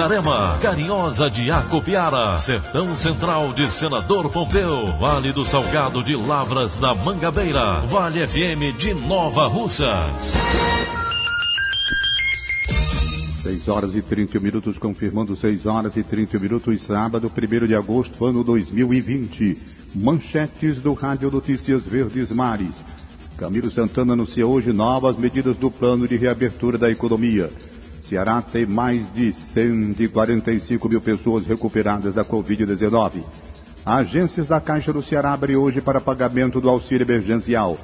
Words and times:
Itarema, 0.00 0.56
Carinhosa 0.62 1.28
de 1.28 1.50
Acopiara, 1.50 2.38
Sertão 2.38 2.96
Central 2.96 3.52
de 3.52 3.70
Senador 3.70 4.30
Pompeu, 4.30 4.86
Vale 4.98 5.30
do 5.30 5.44
Salgado 5.44 6.02
de 6.02 6.16
Lavras 6.16 6.78
da 6.78 6.94
Mangabeira, 6.94 7.84
Vale 7.84 8.26
FM 8.26 8.72
de 8.78 8.94
Nova 8.94 9.46
Russas. 9.46 10.32
6 13.42 13.68
horas 13.68 13.94
e 13.94 14.00
30 14.00 14.40
minutos, 14.40 14.78
confirmando 14.78 15.36
6 15.36 15.66
horas 15.66 15.94
e 15.98 16.02
30 16.02 16.38
minutos, 16.38 16.80
sábado, 16.80 17.30
1 17.30 17.66
de 17.66 17.74
agosto, 17.74 18.24
ano 18.24 18.42
2020. 18.42 19.58
Manchetes 19.96 20.80
do 20.80 20.94
Rádio 20.94 21.30
Notícias 21.30 21.84
Verdes 21.84 22.30
Mares. 22.30 22.86
Camilo 23.36 23.70
Santana 23.70 24.14
anuncia 24.14 24.46
hoje 24.46 24.72
novas 24.72 25.16
medidas 25.16 25.58
do 25.58 25.70
plano 25.70 26.08
de 26.08 26.16
reabertura 26.16 26.78
da 26.78 26.90
economia. 26.90 27.50
Ceará 28.10 28.42
tem 28.42 28.66
mais 28.66 29.12
de 29.12 29.32
145 29.32 30.88
mil 30.88 31.00
pessoas 31.00 31.46
recuperadas 31.46 32.16
da 32.16 32.24
Covid-19. 32.24 33.22
Agências 33.86 34.48
da 34.48 34.60
Caixa 34.60 34.92
do 34.92 35.00
Ceará 35.00 35.32
abrem 35.32 35.54
hoje 35.54 35.80
para 35.80 36.00
pagamento 36.00 36.60
do 36.60 36.68
auxílio 36.68 37.04
emergencial. 37.04 37.78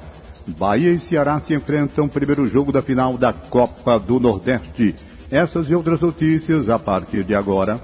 Bahia 0.45 0.91
e 0.91 0.99
Ceará 0.99 1.39
se 1.39 1.53
enfrentam 1.53 2.09
primeiro 2.09 2.45
jogo 2.45 2.73
da 2.73 2.81
final 2.81 3.17
da 3.17 3.31
Copa 3.31 3.97
do 3.97 4.19
Nordeste. 4.19 4.93
Essas 5.31 5.69
e 5.69 5.75
outras 5.75 6.01
notícias 6.01 6.69
a 6.69 6.77
partir 6.77 7.23
de 7.23 7.33
agora. 7.33 7.79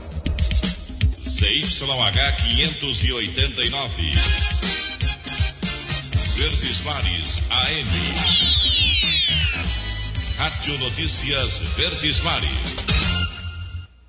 CYH 1.25 2.36
589. 2.41 4.11
Verdes 6.36 6.83
Mares 6.83 7.41
AM. 7.49 8.53
Rádio 10.44 10.77
Notícias 10.77 11.59
Verdes 11.77 12.22
Mares. 12.22 12.75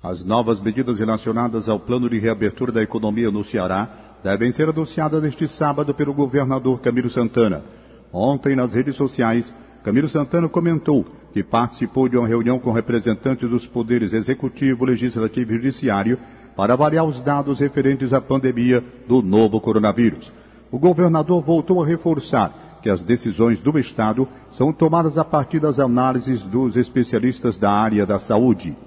As 0.03 0.21
novas 0.21 0.59
medidas 0.59 0.99
relacionadas 0.99 1.69
ao 1.69 1.79
plano 1.79 2.09
de 2.09 2.19
reabertura 2.19 2.73
da 2.73 2.83
economia 2.83 3.31
no 3.31 3.41
Ceará 3.41 3.87
devem 4.21 4.51
ser 4.51 4.67
anunciadas 4.67 5.23
neste 5.23 5.47
sábado 5.47 5.93
pelo 5.93 6.13
governador 6.13 6.81
Camilo 6.81 7.09
Santana. 7.09 7.63
Ontem, 8.11 8.53
nas 8.53 8.73
redes 8.73 8.97
sociais, 8.97 9.55
Camilo 9.81 10.09
Santana 10.09 10.49
comentou 10.49 11.05
que 11.31 11.41
participou 11.41 12.09
de 12.09 12.17
uma 12.17 12.27
reunião 12.27 12.59
com 12.59 12.73
representantes 12.73 13.49
dos 13.49 13.65
poderes 13.65 14.11
executivo, 14.11 14.83
legislativo 14.83 15.53
e 15.53 15.55
judiciário 15.55 16.19
para 16.53 16.73
avaliar 16.73 17.05
os 17.05 17.21
dados 17.21 17.61
referentes 17.61 18.11
à 18.11 18.19
pandemia 18.19 18.83
do 19.07 19.21
novo 19.21 19.61
coronavírus. 19.61 20.33
O 20.69 20.77
governador 20.77 21.41
voltou 21.41 21.81
a 21.81 21.87
reforçar 21.87 22.74
que 22.85 22.89
as 22.91 23.03
decisões 23.03 23.59
do 23.59 23.79
Estado 23.79 24.27
são 24.51 24.71
tomadas 24.71 25.17
a 25.17 25.25
partir 25.25 25.59
das 25.59 25.79
análises 25.79 26.43
dos 26.43 26.75
especialistas 26.75 27.57
da 27.57 27.71
área 27.71 28.05
da 28.05 28.19
saúde. 28.19 28.77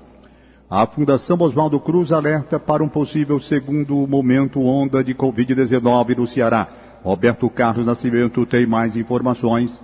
A 0.71 0.87
Fundação 0.87 1.37
Oswaldo 1.41 1.81
Cruz 1.81 2.13
alerta 2.13 2.61
para 2.61 2.85
um 2.85 2.89
possível 2.89 3.41
segundo 3.41 4.07
momento 4.07 4.63
onda 4.63 5.03
de 5.03 5.17
Covid-19 5.17 6.17
no 6.17 6.29
Ceará. 6.29 6.69
Roberto 7.03 7.51
Carlos 7.51 7.85
Nascimento 7.85 8.47
tem 8.47 8.69
mais 8.69 8.95
informações. 8.95 9.83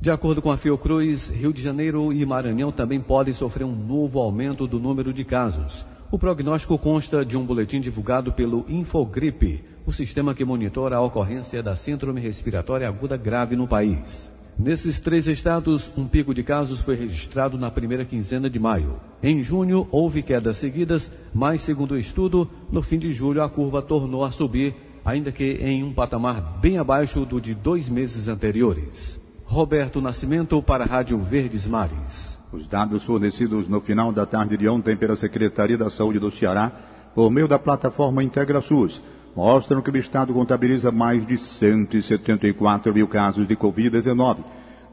De 0.00 0.10
acordo 0.10 0.42
com 0.42 0.50
a 0.50 0.56
Fiocruz, 0.56 1.28
Rio 1.28 1.52
de 1.52 1.62
Janeiro 1.62 2.12
e 2.12 2.26
Maranhão 2.26 2.72
também 2.72 3.00
podem 3.00 3.32
sofrer 3.32 3.62
um 3.62 3.76
novo 3.76 4.18
aumento 4.18 4.66
do 4.66 4.80
número 4.80 5.12
de 5.12 5.24
casos. 5.24 5.86
O 6.08 6.18
prognóstico 6.18 6.78
consta 6.78 7.24
de 7.24 7.36
um 7.36 7.44
boletim 7.44 7.80
divulgado 7.80 8.32
pelo 8.32 8.64
Infogripe, 8.68 9.64
o 9.84 9.92
sistema 9.92 10.34
que 10.34 10.44
monitora 10.44 10.96
a 10.96 11.00
ocorrência 11.00 11.60
da 11.62 11.74
síndrome 11.74 12.20
respiratória 12.20 12.88
aguda 12.88 13.16
grave 13.16 13.56
no 13.56 13.66
país. 13.66 14.32
Nesses 14.56 15.00
três 15.00 15.26
estados, 15.26 15.92
um 15.96 16.06
pico 16.06 16.32
de 16.32 16.44
casos 16.44 16.80
foi 16.80 16.94
registrado 16.94 17.58
na 17.58 17.70
primeira 17.70 18.04
quinzena 18.04 18.48
de 18.48 18.58
maio. 18.58 19.00
Em 19.20 19.42
junho, 19.42 19.86
houve 19.90 20.22
quedas 20.22 20.56
seguidas, 20.58 21.10
mas, 21.34 21.60
segundo 21.60 21.92
o 21.92 21.98
estudo, 21.98 22.48
no 22.70 22.82
fim 22.82 22.98
de 22.98 23.12
julho 23.12 23.42
a 23.42 23.50
curva 23.50 23.82
tornou 23.82 24.24
a 24.24 24.30
subir, 24.30 24.74
ainda 25.04 25.32
que 25.32 25.58
em 25.60 25.82
um 25.82 25.92
patamar 25.92 26.58
bem 26.60 26.78
abaixo 26.78 27.26
do 27.26 27.40
de 27.40 27.52
dois 27.52 27.88
meses 27.88 28.28
anteriores. 28.28 29.20
Roberto 29.44 30.00
Nascimento 30.00 30.62
para 30.62 30.84
a 30.84 30.86
Rádio 30.86 31.18
Verdes 31.18 31.66
Mares. 31.66 32.35
Os 32.56 32.66
dados 32.66 33.04
fornecidos 33.04 33.68
no 33.68 33.82
final 33.82 34.10
da 34.10 34.24
tarde 34.24 34.56
de 34.56 34.66
ontem 34.66 34.96
pela 34.96 35.14
Secretaria 35.14 35.76
da 35.76 35.90
Saúde 35.90 36.18
do 36.18 36.30
Ceará, 36.30 36.72
por 37.14 37.30
meio 37.30 37.46
da 37.46 37.58
plataforma 37.58 38.24
IntegraSUS, 38.24 39.02
mostram 39.36 39.82
que 39.82 39.90
o 39.90 39.96
Estado 39.98 40.32
contabiliza 40.32 40.90
mais 40.90 41.26
de 41.26 41.36
174 41.36 42.94
mil 42.94 43.06
casos 43.06 43.46
de 43.46 43.54
Covid-19, 43.54 44.38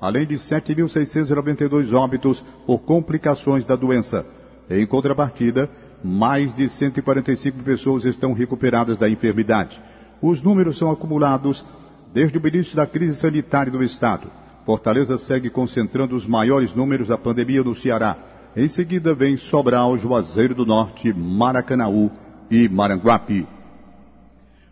além 0.02 0.28
de 0.28 0.35
7.692 0.35 1.94
óbitos 1.94 2.44
por 2.68 2.79
complicações 2.79 3.66
da 3.66 3.78
doença. 3.78 4.25
Em 4.69 4.85
contrapartida, 4.85 5.69
mais 6.03 6.53
de 6.53 6.68
145 6.68 7.63
pessoas 7.63 8.03
estão 8.03 8.34
recuperadas 8.34 8.97
da 8.97 9.09
enfermidade. 9.09 9.81
Os 10.22 10.41
números 10.41 10.78
são 10.78 10.91
acumulados 10.91 11.66
desde 12.13 12.38
o 12.38 12.46
início 12.46 12.75
da 12.75 12.85
crise 12.85 13.16
sanitária 13.16 13.72
do 13.72 13.81
Estado. 13.81 14.43
Fortaleza 14.66 15.18
segue 15.18 15.50
concentrando 15.50 16.16
os 16.16 16.25
maiores 16.25 16.74
números 16.74 17.07
da 17.07 17.18
pandemia 17.18 17.63
no 17.63 17.75
Ceará. 17.75 18.16
Em 18.56 18.68
seguida 18.68 19.13
vem 19.13 19.35
Sobral, 19.35 19.97
Juazeiro 19.97 20.56
do 20.56 20.66
Norte, 20.66 21.12
Maracanaú 21.12 22.09
e 22.50 22.69
Maranguape. 22.69 23.47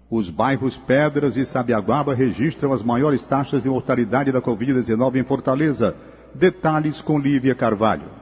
Os 0.10 0.30
bairros 0.30 0.78
Pedras 0.78 1.36
e 1.38 1.46
Sabiaguaba 1.46 2.14
registram 2.14 2.74
as 2.74 2.84
maiores 2.84 3.24
taxas 3.24 3.64
de 3.64 3.70
mortalidade 3.70 4.32
da 4.32 4.42
Covid-19 4.42 5.16
em 5.16 5.24
Fortaleza. 5.24 5.96
Detalhes 6.34 7.02
com 7.02 7.18
Lívia 7.18 7.56
Carvalho. 7.56 8.22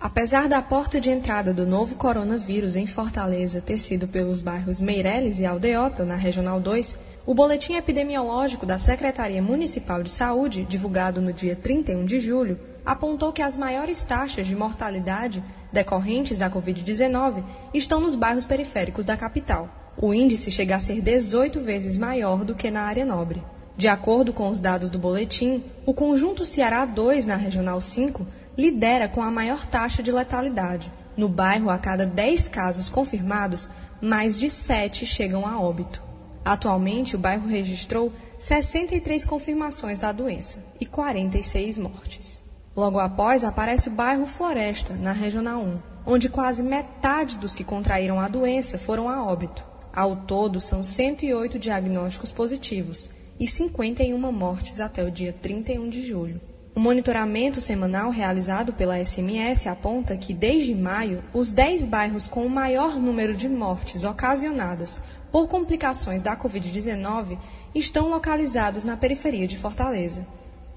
Apesar 0.00 0.48
da 0.48 0.60
porta 0.60 1.00
de 1.00 1.10
entrada 1.10 1.54
do 1.54 1.66
novo 1.66 1.94
coronavírus 1.94 2.76
em 2.76 2.86
Fortaleza 2.86 3.60
ter 3.60 3.78
sido 3.78 4.06
pelos 4.06 4.42
bairros 4.42 4.80
Meireles 4.80 5.40
e 5.40 5.46
Aldeota, 5.46 6.04
na 6.04 6.14
Regional 6.14 6.60
2, 6.60 6.98
o 7.26 7.32
boletim 7.32 7.74
epidemiológico 7.74 8.66
da 8.66 8.76
Secretaria 8.76 9.40
Municipal 9.40 10.02
de 10.02 10.10
Saúde, 10.10 10.66
divulgado 10.68 11.22
no 11.22 11.32
dia 11.32 11.56
31 11.56 12.04
de 12.04 12.20
julho, 12.20 12.60
apontou 12.84 13.32
que 13.32 13.40
as 13.40 13.56
maiores 13.56 14.02
taxas 14.04 14.46
de 14.46 14.54
mortalidade 14.54 15.42
decorrentes 15.72 16.36
da 16.36 16.50
Covid-19 16.50 17.42
estão 17.72 17.98
nos 17.98 18.14
bairros 18.14 18.44
periféricos 18.44 19.06
da 19.06 19.16
capital. 19.16 19.70
O 19.96 20.12
índice 20.12 20.50
chega 20.50 20.76
a 20.76 20.80
ser 20.80 21.00
18 21.00 21.60
vezes 21.62 21.96
maior 21.96 22.44
do 22.44 22.54
que 22.54 22.70
na 22.70 22.82
área 22.82 23.06
nobre. 23.06 23.42
De 23.74 23.88
acordo 23.88 24.30
com 24.30 24.50
os 24.50 24.60
dados 24.60 24.90
do 24.90 24.98
boletim, 24.98 25.64
o 25.86 25.94
conjunto 25.94 26.44
Ceará 26.44 26.84
2 26.84 27.24
na 27.24 27.36
Regional 27.36 27.80
5 27.80 28.26
lidera 28.56 29.08
com 29.08 29.22
a 29.22 29.30
maior 29.30 29.64
taxa 29.64 30.02
de 30.02 30.12
letalidade. 30.12 30.92
No 31.16 31.28
bairro, 31.28 31.70
a 31.70 31.78
cada 31.78 32.04
10 32.04 32.48
casos 32.48 32.90
confirmados, 32.90 33.70
mais 33.98 34.38
de 34.38 34.50
7 34.50 35.06
chegam 35.06 35.46
a 35.46 35.58
óbito. 35.58 36.13
Atualmente, 36.44 37.16
o 37.16 37.18
bairro 37.18 37.48
registrou 37.48 38.12
63 38.38 39.24
confirmações 39.24 39.98
da 39.98 40.12
doença 40.12 40.62
e 40.78 40.84
46 40.84 41.78
mortes. 41.78 42.42
Logo 42.76 42.98
após, 42.98 43.44
aparece 43.44 43.88
o 43.88 43.92
bairro 43.92 44.26
Floresta, 44.26 44.94
na 44.94 45.12
Regional 45.12 45.62
1, 45.62 45.78
onde 46.04 46.28
quase 46.28 46.62
metade 46.62 47.38
dos 47.38 47.54
que 47.54 47.64
contraíram 47.64 48.20
a 48.20 48.28
doença 48.28 48.78
foram 48.78 49.08
a 49.08 49.24
óbito. 49.24 49.64
Ao 49.94 50.16
todo, 50.16 50.60
são 50.60 50.84
108 50.84 51.58
diagnósticos 51.58 52.32
positivos 52.32 53.08
e 53.38 53.46
51 53.46 54.18
mortes 54.32 54.80
até 54.80 55.02
o 55.02 55.10
dia 55.10 55.32
31 55.32 55.88
de 55.88 56.06
julho. 56.06 56.40
O 56.74 56.80
monitoramento 56.80 57.60
semanal 57.60 58.10
realizado 58.10 58.72
pela 58.72 59.02
SMS 59.02 59.68
aponta 59.68 60.16
que, 60.16 60.34
desde 60.34 60.74
maio, 60.74 61.22
os 61.32 61.52
10 61.52 61.86
bairros 61.86 62.26
com 62.26 62.44
o 62.44 62.50
maior 62.50 62.96
número 62.96 63.32
de 63.32 63.48
mortes 63.48 64.02
ocasionadas 64.02 65.00
por 65.34 65.48
complicações 65.48 66.22
da 66.22 66.36
Covid-19 66.36 67.36
estão 67.74 68.08
localizados 68.08 68.84
na 68.84 68.96
periferia 68.96 69.48
de 69.48 69.58
Fortaleza. 69.58 70.24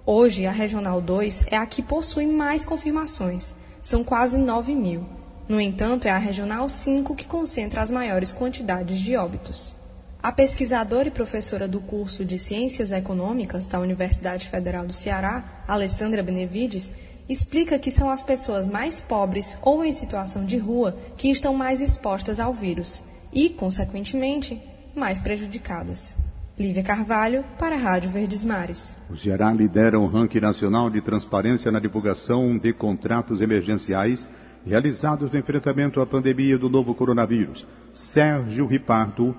Hoje, 0.03 0.47
a 0.47 0.51
Regional 0.51 0.99
2 0.99 1.45
é 1.51 1.57
a 1.57 1.65
que 1.67 1.83
possui 1.83 2.25
mais 2.25 2.65
confirmações, 2.65 3.53
são 3.79 4.03
quase 4.03 4.35
9 4.35 4.73
mil. 4.73 5.05
No 5.47 5.61
entanto, 5.61 6.07
é 6.07 6.09
a 6.09 6.17
Regional 6.17 6.67
5 6.67 7.13
que 7.13 7.27
concentra 7.27 7.83
as 7.83 7.91
maiores 7.91 8.33
quantidades 8.33 8.97
de 8.97 9.15
óbitos. 9.15 9.75
A 10.23 10.31
pesquisadora 10.31 11.09
e 11.09 11.11
professora 11.11 11.67
do 11.67 11.79
curso 11.79 12.25
de 12.25 12.39
Ciências 12.39 12.91
Econômicas 12.91 13.67
da 13.67 13.79
Universidade 13.79 14.49
Federal 14.49 14.87
do 14.87 14.93
Ceará, 14.93 15.63
Alessandra 15.67 16.23
Benevides, 16.23 16.95
explica 17.29 17.77
que 17.77 17.91
são 17.91 18.09
as 18.09 18.23
pessoas 18.23 18.71
mais 18.71 19.01
pobres 19.01 19.55
ou 19.61 19.85
em 19.85 19.93
situação 19.93 20.43
de 20.43 20.57
rua 20.57 20.97
que 21.15 21.29
estão 21.29 21.53
mais 21.53 21.79
expostas 21.79 22.39
ao 22.39 22.51
vírus 22.55 23.03
e, 23.31 23.49
consequentemente, 23.49 24.61
mais 24.95 25.21
prejudicadas. 25.21 26.15
Lívia 26.57 26.81
Carvalho, 26.81 27.45
para 27.59 27.75
a 27.75 27.77
Rádio 27.77 28.09
Verdes 28.09 28.43
Mares. 28.43 28.97
O 29.09 29.15
Ceará 29.15 29.53
lidera 29.53 29.99
o 29.99 30.07
ranking 30.07 30.39
nacional 30.39 30.89
de 30.89 31.01
transparência 31.01 31.71
na 31.71 31.79
divulgação 31.79 32.57
de 32.57 32.73
contratos 32.73 33.41
emergenciais 33.41 34.27
realizados 34.65 35.31
no 35.31 35.37
enfrentamento 35.37 36.01
à 36.01 36.05
pandemia 36.05 36.57
do 36.57 36.69
novo 36.69 36.93
coronavírus. 36.93 37.65
Sérgio 37.93 38.65
Ripardo. 38.65 39.35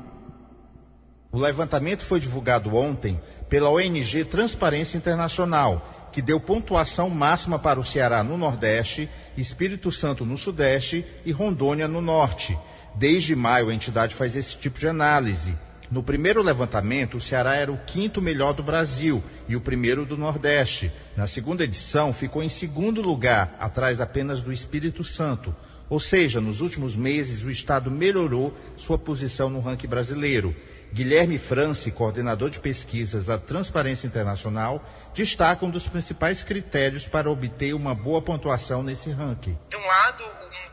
O 1.30 1.38
levantamento 1.38 2.04
foi 2.04 2.20
divulgado 2.20 2.74
ontem 2.74 3.20
pela 3.48 3.68
ONG 3.68 4.24
Transparência 4.24 4.96
Internacional, 4.96 6.08
que 6.12 6.22
deu 6.22 6.40
pontuação 6.40 7.10
máxima 7.10 7.58
para 7.58 7.78
o 7.78 7.84
Ceará 7.84 8.22
no 8.24 8.38
Nordeste, 8.38 9.08
Espírito 9.36 9.92
Santo 9.92 10.24
no 10.24 10.36
Sudeste 10.36 11.04
e 11.24 11.32
Rondônia 11.32 11.86
no 11.86 12.00
Norte. 12.00 12.58
Desde 12.98 13.36
maio, 13.36 13.68
a 13.68 13.74
entidade 13.74 14.12
faz 14.12 14.34
esse 14.34 14.58
tipo 14.58 14.76
de 14.76 14.88
análise. 14.88 15.54
No 15.88 16.02
primeiro 16.02 16.42
levantamento, 16.42 17.16
o 17.16 17.20
Ceará 17.20 17.54
era 17.54 17.70
o 17.70 17.78
quinto 17.86 18.20
melhor 18.20 18.52
do 18.52 18.60
Brasil 18.60 19.22
e 19.48 19.54
o 19.54 19.60
primeiro 19.60 20.04
do 20.04 20.16
Nordeste. 20.16 20.90
Na 21.16 21.28
segunda 21.28 21.62
edição, 21.62 22.12
ficou 22.12 22.42
em 22.42 22.48
segundo 22.48 23.00
lugar, 23.00 23.56
atrás 23.60 24.00
apenas 24.00 24.42
do 24.42 24.52
Espírito 24.52 25.04
Santo. 25.04 25.54
Ou 25.88 26.00
seja, 26.00 26.40
nos 26.40 26.60
últimos 26.60 26.96
meses, 26.96 27.44
o 27.44 27.50
Estado 27.50 27.88
melhorou 27.88 28.52
sua 28.76 28.98
posição 28.98 29.48
no 29.48 29.60
ranking 29.60 29.86
brasileiro. 29.86 30.52
Guilherme 30.92 31.38
France, 31.38 31.90
coordenador 31.90 32.50
de 32.50 32.60
pesquisas 32.60 33.26
da 33.26 33.38
Transparência 33.38 34.06
Internacional, 34.06 34.82
destaca 35.12 35.64
um 35.64 35.70
dos 35.70 35.86
principais 35.86 36.42
critérios 36.42 37.06
para 37.06 37.30
obter 37.30 37.74
uma 37.74 37.94
boa 37.94 38.22
pontuação 38.22 38.82
nesse 38.82 39.10
ranking. 39.10 39.58
De 39.68 39.76
um 39.76 39.86
lado, 39.86 40.24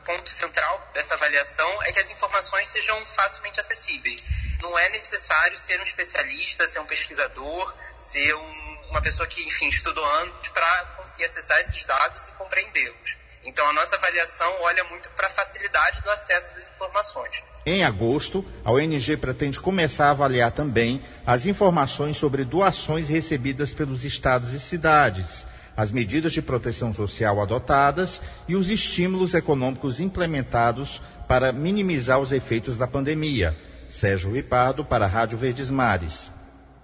ponto 0.06 0.30
central 0.30 0.90
dessa 0.94 1.16
avaliação 1.16 1.84
é 1.84 1.92
que 1.92 2.00
as 2.00 2.10
informações 2.12 2.70
sejam 2.70 3.04
facilmente 3.06 3.60
acessíveis. 3.60 4.24
Não 4.62 4.78
é 4.78 4.90
necessário 4.90 5.58
ser 5.58 5.80
um 5.80 5.84
especialista, 5.84 6.68
ser 6.68 6.80
um 6.80 6.86
pesquisador, 6.86 7.76
ser 7.98 8.34
um, 8.36 8.78
uma 8.90 9.02
pessoa 9.02 9.28
que, 9.28 9.44
enfim, 9.44 9.68
estudou 9.68 10.06
anos 10.06 10.50
para 10.50 10.86
conseguir 10.98 11.26
acessar 11.26 11.60
esses 11.60 11.84
dados 11.84 12.28
e 12.28 12.32
compreendê-los. 12.34 13.18
Então, 13.46 13.68
a 13.68 13.74
nossa 13.74 13.96
avaliação 13.96 14.52
olha 14.62 14.84
muito 14.86 15.10
para 15.12 15.28
a 15.28 15.30
facilidade 15.30 16.02
do 16.02 16.10
acesso 16.10 16.56
das 16.56 16.68
informações. 16.68 17.44
Em 17.66 17.84
agosto, 17.84 18.44
a 18.64 18.72
ONG 18.72 19.18
pretende 19.18 19.60
começar 19.60 20.08
a 20.08 20.12
avaliar 20.12 20.52
também 20.52 21.02
as 21.26 21.46
informações 21.46 22.18
sobre 22.18 22.44
doações 22.44 23.08
recebidas 23.08 23.74
pelos 23.74 24.04
estados 24.04 24.52
e 24.52 24.60
cidades 24.60 25.46
as 25.76 25.92
medidas 25.92 26.32
de 26.32 26.42
proteção 26.42 26.94
social 26.94 27.42
adotadas 27.42 28.22
e 28.48 28.56
os 28.56 28.70
estímulos 28.70 29.34
econômicos 29.34 30.00
implementados 30.00 31.02
para 31.28 31.52
minimizar 31.52 32.20
os 32.20 32.32
efeitos 32.32 32.78
da 32.78 32.88
pandemia. 32.88 33.58
Sérgio 33.90 34.32
Ripardo, 34.32 34.86
para 34.86 35.06
a 35.06 35.08
Rádio 35.08 35.38
Verdes 35.38 35.70
Mares. 35.70 36.32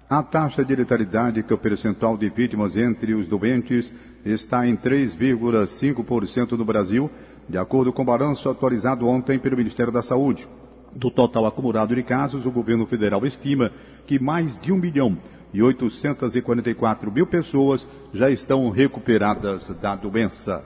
A 0.10 0.22
taxa 0.22 0.64
de 0.64 0.76
letalidade, 0.76 1.42
que 1.42 1.54
é 1.54 1.56
o 1.56 1.60
percentual 1.60 2.18
de 2.18 2.30
vítimas 2.30 2.76
entre 2.76 3.14
os 3.14 3.26
doentes, 3.26 3.94
está 4.26 4.68
em 4.68 4.76
3,5% 4.76 6.52
no 6.52 6.66
Brasil, 6.66 7.10
de 7.48 7.58
acordo 7.58 7.92
com 7.92 8.02
o 8.02 8.06
balanço 8.06 8.50
atualizado 8.50 9.08
ontem 9.08 9.40
pelo 9.40 9.58
Ministério 9.58 9.92
da 9.92 10.02
Saúde. 10.02 10.48
Do 10.96 11.10
total 11.10 11.46
acumulado 11.46 11.96
de 11.96 12.04
casos, 12.04 12.46
o 12.46 12.52
governo 12.52 12.86
federal 12.86 13.26
estima 13.26 13.72
que 14.06 14.20
mais 14.20 14.60
de 14.60 14.72
um 14.72 14.78
milhão 14.78 15.18
e 15.54 15.62
844 15.62 17.12
mil 17.12 17.28
pessoas 17.28 17.88
já 18.14 18.30
estão 18.30 18.70
recuperadas 18.70 19.70
da 19.82 19.96
doença. 19.96 20.64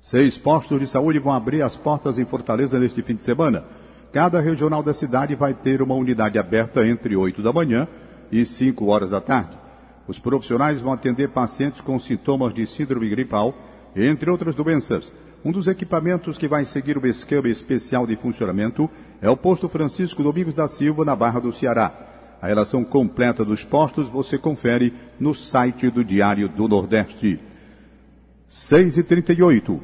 Seis 0.00 0.36
postos 0.36 0.80
de 0.80 0.86
saúde 0.86 1.18
vão 1.18 1.32
abrir 1.32 1.62
as 1.62 1.76
portas 1.76 2.18
em 2.18 2.24
Fortaleza 2.24 2.78
neste 2.78 3.02
fim 3.02 3.14
de 3.14 3.22
semana. 3.22 3.64
Cada 4.12 4.40
regional 4.40 4.82
da 4.82 4.92
cidade 4.92 5.34
vai 5.34 5.54
ter 5.54 5.80
uma 5.80 5.94
unidade 5.94 6.38
aberta 6.38 6.86
entre 6.86 7.16
8 7.16 7.40
da 7.40 7.52
manhã 7.52 7.86
e 8.30 8.44
5 8.44 8.84
horas 8.86 9.08
da 9.08 9.20
tarde. 9.20 9.61
Os 10.06 10.18
profissionais 10.18 10.80
vão 10.80 10.92
atender 10.92 11.28
pacientes 11.28 11.80
com 11.80 11.98
sintomas 11.98 12.52
de 12.52 12.66
síndrome 12.66 13.08
gripal, 13.08 13.54
entre 13.94 14.30
outras 14.30 14.54
doenças. 14.54 15.12
Um 15.44 15.50
dos 15.50 15.66
equipamentos 15.66 16.38
que 16.38 16.46
vai 16.46 16.64
seguir 16.64 16.96
o 16.96 17.06
esquema 17.06 17.48
especial 17.48 18.06
de 18.06 18.16
funcionamento 18.16 18.88
é 19.20 19.28
o 19.28 19.36
posto 19.36 19.68
Francisco 19.68 20.22
Domingos 20.22 20.54
da 20.54 20.68
Silva, 20.68 21.04
na 21.04 21.16
Barra 21.16 21.40
do 21.40 21.52
Ceará. 21.52 21.92
A 22.40 22.46
relação 22.46 22.84
completa 22.84 23.44
dos 23.44 23.62
postos 23.64 24.08
você 24.08 24.38
confere 24.38 24.92
no 25.18 25.34
site 25.34 25.90
do 25.90 26.04
Diário 26.04 26.48
do 26.48 26.68
Nordeste. 26.68 27.40
6 28.48 28.98
e 28.98 29.02
38 29.02 29.80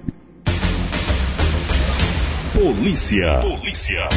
Polícia. 2.52 3.38
Polícia. 3.40 4.08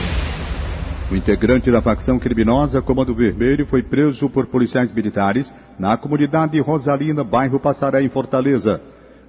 O 1.11 1.15
integrante 1.15 1.69
da 1.69 1.81
facção 1.81 2.17
criminosa 2.17 2.81
Comando 2.81 3.13
Vermelho 3.13 3.67
foi 3.67 3.83
preso 3.83 4.29
por 4.29 4.45
policiais 4.45 4.93
militares 4.93 5.53
na 5.77 5.97
comunidade 5.97 6.57
Rosalina, 6.61 7.21
bairro 7.21 7.59
Passaré, 7.59 8.01
em 8.01 8.07
Fortaleza. 8.07 8.79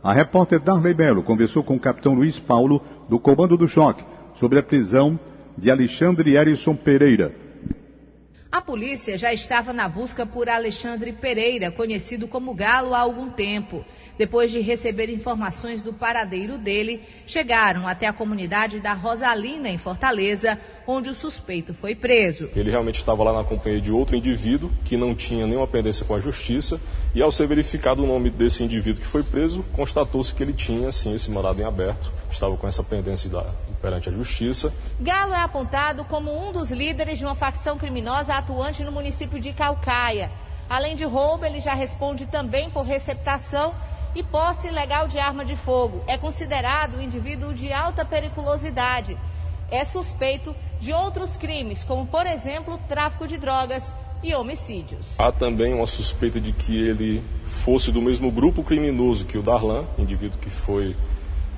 A 0.01 0.13
repórter 0.13 0.61
Darley 0.61 0.95
Belo 0.95 1.25
conversou 1.25 1.65
com 1.65 1.75
o 1.75 1.81
capitão 1.81 2.15
Luiz 2.15 2.39
Paulo, 2.39 2.81
do 3.09 3.19
Comando 3.19 3.57
do 3.57 3.67
Choque, 3.67 4.05
sobre 4.37 4.61
a 4.61 4.63
prisão 4.63 5.19
de 5.59 5.73
Alexandre 5.73 6.37
Erison 6.37 6.77
Pereira, 6.77 7.35
a 8.53 8.61
polícia 8.61 9.17
já 9.17 9.33
estava 9.33 9.73
na 9.73 9.89
busca 9.89 10.27
por 10.27 10.47
Alexandre 10.47 11.11
Pereira, 11.11 11.71
conhecido 11.71 12.29
como 12.29 12.53
Galo, 12.53 12.95
há 12.95 12.99
algum 12.99 13.31
tempo. 13.31 13.83
Depois 14.19 14.51
de 14.51 14.61
receber 14.61 15.09
informações 15.09 15.81
do 15.81 15.95
paradeiro 15.95 16.59
dele, 16.59 17.03
chegaram 17.27 17.89
até 17.89 18.07
a 18.07 18.13
comunidade 18.13 18.79
da 18.79 18.93
Rosalina, 18.93 19.71
em 19.71 19.79
Fortaleza, 19.79 20.61
onde 20.87 21.09
o 21.09 21.15
suspeito 21.15 21.73
foi 21.73 21.95
preso. 21.95 22.51
Ele 22.55 22.71
realmente 22.71 22.97
estava 22.97 23.25
lá 23.25 23.33
na 23.33 23.43
companhia 23.43 23.81
de 23.81 23.91
outro 23.91 24.15
indivíduo 24.15 24.71
que 24.85 24.99
não 24.99 25.15
tinha 25.15 25.47
nenhuma 25.47 25.67
pendência 25.67 26.05
com 26.05 26.15
a 26.15 26.19
justiça 26.19 26.79
e, 27.15 27.23
ao 27.23 27.33
ser 27.33 27.47
verificado 27.47 28.05
o 28.05 28.07
nome 28.07 28.29
desse 28.29 28.63
indivíduo 28.63 29.01
que 29.01 29.09
foi 29.09 29.23
preso, 29.23 29.65
constatou-se 29.73 30.35
que 30.35 30.43
ele 30.43 30.53
tinha, 30.53 30.93
sim, 30.93 31.15
esse 31.15 31.31
mandado 31.31 31.59
em 31.63 31.65
aberto, 31.65 32.13
estava 32.33 32.57
com 32.57 32.67
essa 32.67 32.83
pendência 32.83 33.29
da, 33.29 33.45
perante 33.81 34.09
a 34.09 34.13
justiça. 34.13 34.73
Galo 35.01 35.35
é 35.35 35.41
apontado 35.41 36.05
como 36.05 36.31
um 36.31 36.53
dos 36.53 36.71
líderes 36.71 37.19
de 37.19 37.25
uma 37.25 37.35
facção 37.35 37.79
criminosa 37.79 38.35
atuante 38.35 38.83
no 38.83 38.93
município 38.93 39.39
de 39.39 39.53
Calcaia. 39.53 40.31
Além 40.69 40.97
de 40.97 41.05
roubo, 41.05 41.45
ele 41.45 41.61
já 41.61 41.75
responde 41.75 42.27
também 42.27 42.71
por 42.71 42.83
receptação 42.83 43.75
e 44.15 44.23
posse 44.23 44.69
ilegal 44.69 45.09
de 45.09 45.19
arma 45.19 45.45
de 45.45 45.57
fogo. 45.57 46.03
É 46.07 46.17
considerado 46.17 46.97
um 46.97 47.01
indivíduo 47.01 47.53
de 47.53 47.73
alta 47.73 48.05
periculosidade. 48.05 49.17
É 49.71 49.85
suspeito 49.85 50.55
de 50.81 50.93
outros 50.93 51.37
crimes, 51.37 51.85
como, 51.85 52.07
por 52.07 52.27
exemplo, 52.27 52.79
tráfico 52.89 53.27
de 53.27 53.39
drogas 53.39 53.95
e 54.23 54.35
homicídios. 54.35 55.19
Há 55.19 55.33
também 55.33 55.75
uma 55.75 55.87
suspeita 55.87 56.41
de 56.41 56.53
que 56.53 56.77
ele 56.77 57.23
fosse 57.43 57.91
do 57.91 58.01
mesmo 58.01 58.31
grupo 58.31 58.63
criminoso 58.63 59.25
que 59.25 59.37
o 59.37 59.43
Darlan, 59.43 59.85
indivíduo 59.99 60.39
que 60.39 60.51
foi 60.51 60.97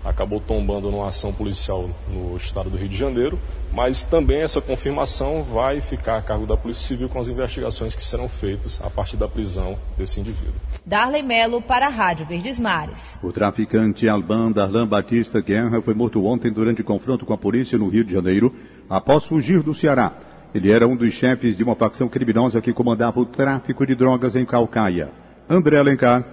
acabou 0.04 0.38
tombando 0.38 0.90
numa 0.90 1.08
ação 1.08 1.32
policial 1.32 1.88
no 2.08 2.36
estado 2.36 2.68
do 2.68 2.76
Rio 2.76 2.88
de 2.88 2.96
Janeiro, 2.96 3.38
mas 3.72 4.04
também 4.04 4.42
essa 4.42 4.60
confirmação 4.60 5.42
vai 5.42 5.80
ficar 5.80 6.18
a 6.18 6.22
cargo 6.22 6.46
da 6.46 6.56
Polícia 6.56 6.86
Civil 6.86 7.08
com 7.08 7.18
as 7.18 7.28
investigações 7.28 7.96
que 7.96 8.04
serão 8.04 8.28
feitas 8.28 8.80
a 8.84 8.90
partir 8.90 9.16
da 9.16 9.26
prisão 9.26 9.78
desse 9.96 10.20
indivíduo. 10.20 10.54
Darley 10.84 11.22
Melo 11.22 11.62
para 11.62 11.86
a 11.86 11.88
Rádio 11.88 12.26
Verdes 12.26 12.60
Mares. 12.60 13.18
O 13.22 13.32
traficante 13.32 14.06
Alban 14.06 14.52
Darlan 14.52 14.86
Batista 14.86 15.40
Guerra 15.40 15.80
foi 15.80 15.94
morto 15.94 16.24
ontem 16.26 16.52
durante 16.52 16.82
confronto 16.82 17.24
com 17.24 17.32
a 17.32 17.38
polícia 17.38 17.78
no 17.78 17.88
Rio 17.88 18.04
de 18.04 18.12
Janeiro, 18.12 18.54
após 18.88 19.24
fugir 19.24 19.62
do 19.62 19.72
Ceará. 19.72 20.12
Ele 20.54 20.70
era 20.70 20.86
um 20.86 20.94
dos 20.94 21.12
chefes 21.12 21.56
de 21.56 21.64
uma 21.64 21.74
facção 21.74 22.06
criminosa 22.08 22.60
que 22.60 22.72
comandava 22.72 23.18
o 23.18 23.24
tráfico 23.24 23.84
de 23.86 23.94
drogas 23.94 24.36
em 24.36 24.44
Calcaia. 24.44 25.10
André 25.48 25.78
Alencar. 25.78 26.24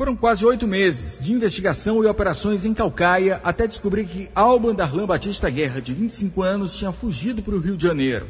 Foram 0.00 0.16
quase 0.16 0.46
oito 0.46 0.66
meses 0.66 1.18
de 1.20 1.30
investigação 1.30 2.02
e 2.02 2.06
operações 2.06 2.64
em 2.64 2.72
Calcaia 2.72 3.38
até 3.44 3.66
descobrir 3.66 4.06
que 4.06 4.30
Alban 4.34 4.74
Darlan 4.74 5.04
Batista 5.04 5.50
Guerra, 5.50 5.78
de 5.78 5.92
25 5.92 6.42
anos, 6.42 6.74
tinha 6.74 6.90
fugido 6.90 7.42
para 7.42 7.54
o 7.54 7.60
Rio 7.60 7.76
de 7.76 7.86
Janeiro. 7.86 8.26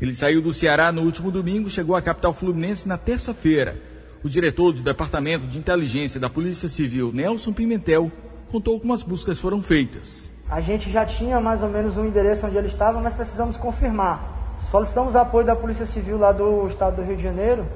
Ele 0.00 0.14
saiu 0.14 0.40
do 0.40 0.50
Ceará 0.50 0.90
no 0.90 1.02
último 1.02 1.30
domingo 1.30 1.66
e 1.66 1.70
chegou 1.70 1.94
à 1.94 2.00
capital 2.00 2.32
fluminense 2.32 2.88
na 2.88 2.96
terça-feira. 2.96 3.76
O 4.24 4.30
diretor 4.30 4.72
do 4.72 4.80
Departamento 4.80 5.46
de 5.46 5.58
Inteligência 5.58 6.18
da 6.18 6.30
Polícia 6.30 6.70
Civil, 6.70 7.12
Nelson 7.12 7.52
Pimentel, 7.52 8.10
contou 8.50 8.80
como 8.80 8.94
as 8.94 9.02
buscas 9.02 9.38
foram 9.38 9.60
feitas. 9.60 10.30
A 10.48 10.62
gente 10.62 10.90
já 10.90 11.04
tinha 11.04 11.38
mais 11.38 11.62
ou 11.62 11.68
menos 11.68 11.98
um 11.98 12.06
endereço 12.06 12.46
onde 12.46 12.56
ele 12.56 12.68
estava, 12.68 12.98
mas 12.98 13.12
precisamos 13.12 13.58
confirmar. 13.58 14.56
Solicitamos 14.70 15.14
apoio 15.14 15.44
da 15.44 15.54
Polícia 15.54 15.84
Civil 15.84 16.16
lá 16.16 16.32
do 16.32 16.66
estado 16.66 16.96
do 16.96 17.02
Rio 17.02 17.18
de 17.18 17.22
Janeiro 17.22 17.66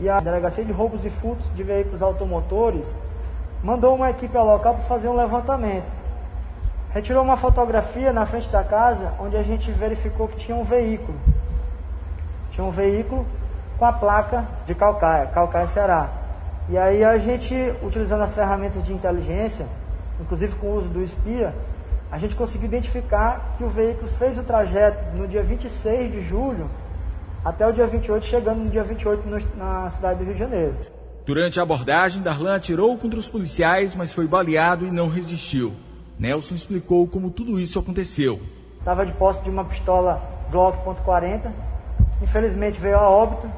e 0.00 0.08
a 0.08 0.20
Delegacia 0.20 0.64
de 0.64 0.72
Roubos 0.72 1.04
e 1.04 1.10
Furtos 1.10 1.46
de 1.54 1.62
Veículos 1.62 2.02
Automotores 2.02 2.86
mandou 3.62 3.94
uma 3.94 4.10
equipe 4.10 4.36
ao 4.36 4.46
local 4.46 4.74
para 4.74 4.84
fazer 4.84 5.08
um 5.08 5.16
levantamento. 5.16 5.90
retirou 6.90 7.22
uma 7.22 7.36
fotografia 7.36 8.12
na 8.12 8.24
frente 8.24 8.48
da 8.48 8.64
casa 8.64 9.12
onde 9.18 9.36
a 9.36 9.42
gente 9.42 9.70
verificou 9.72 10.28
que 10.28 10.36
tinha 10.36 10.56
um 10.56 10.64
veículo. 10.64 11.18
Tinha 12.50 12.66
um 12.66 12.70
veículo 12.70 13.26
com 13.78 13.84
a 13.84 13.92
placa 13.92 14.46
de 14.64 14.74
Calcaia, 14.74 15.26
Calcaia 15.26 15.66
Ceará. 15.66 16.08
E 16.68 16.78
aí 16.78 17.04
a 17.04 17.18
gente, 17.18 17.54
utilizando 17.82 18.22
as 18.22 18.32
ferramentas 18.32 18.82
de 18.84 18.92
inteligência, 18.92 19.66
inclusive 20.20 20.54
com 20.56 20.68
o 20.68 20.76
uso 20.76 20.88
do 20.88 21.02
espia, 21.02 21.54
a 22.10 22.18
gente 22.18 22.34
conseguiu 22.34 22.66
identificar 22.68 23.54
que 23.56 23.64
o 23.64 23.68
veículo 23.68 24.08
fez 24.08 24.38
o 24.38 24.42
trajeto 24.42 25.16
no 25.16 25.28
dia 25.28 25.42
26 25.42 26.12
de 26.12 26.20
julho 26.22 26.68
até 27.48 27.66
o 27.66 27.72
dia 27.72 27.86
28, 27.86 28.26
chegando 28.26 28.58
no 28.58 28.70
dia 28.70 28.82
28 28.82 29.26
no, 29.26 29.38
na 29.56 29.88
cidade 29.88 30.18
do 30.18 30.24
Rio 30.24 30.34
de 30.34 30.38
Janeiro. 30.38 30.76
Durante 31.24 31.58
a 31.58 31.62
abordagem, 31.62 32.22
Darlan 32.22 32.54
atirou 32.54 32.96
contra 32.98 33.18
os 33.18 33.28
policiais, 33.28 33.94
mas 33.94 34.12
foi 34.12 34.26
baleado 34.26 34.86
e 34.86 34.90
não 34.90 35.08
resistiu. 35.08 35.74
Nelson 36.18 36.54
explicou 36.54 37.06
como 37.06 37.30
tudo 37.30 37.58
isso 37.58 37.78
aconteceu. 37.78 38.40
Estava 38.78 39.04
de 39.06 39.12
posse 39.12 39.42
de 39.42 39.48
uma 39.48 39.64
pistola 39.64 40.22
Glock 40.50 40.78
.40. 40.84 41.50
Infelizmente 42.22 42.78
veio 42.78 42.96
a 42.96 43.08
óbito. 43.08 43.50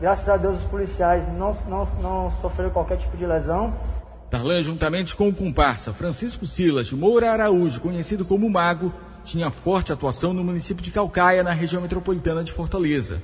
Graças 0.00 0.28
a 0.28 0.36
Deus 0.36 0.58
os 0.58 0.64
policiais 0.64 1.26
não, 1.36 1.56
não, 1.68 1.84
não 2.00 2.30
sofreram 2.40 2.70
qualquer 2.70 2.96
tipo 2.96 3.16
de 3.16 3.26
lesão. 3.26 3.72
Darlan, 4.30 4.62
juntamente 4.62 5.14
com 5.14 5.28
o 5.28 5.34
comparsa 5.34 5.92
Francisco 5.92 6.46
Silas 6.46 6.86
de 6.86 6.96
Moura 6.96 7.30
Araújo, 7.30 7.80
conhecido 7.80 8.24
como 8.24 8.48
Mago, 8.48 8.92
tinha 9.24 9.50
forte 9.50 9.92
atuação 9.92 10.32
no 10.32 10.42
município 10.42 10.82
de 10.82 10.90
Calcaia, 10.90 11.44
na 11.44 11.52
região 11.52 11.80
metropolitana 11.80 12.42
de 12.42 12.52
Fortaleza. 12.52 13.22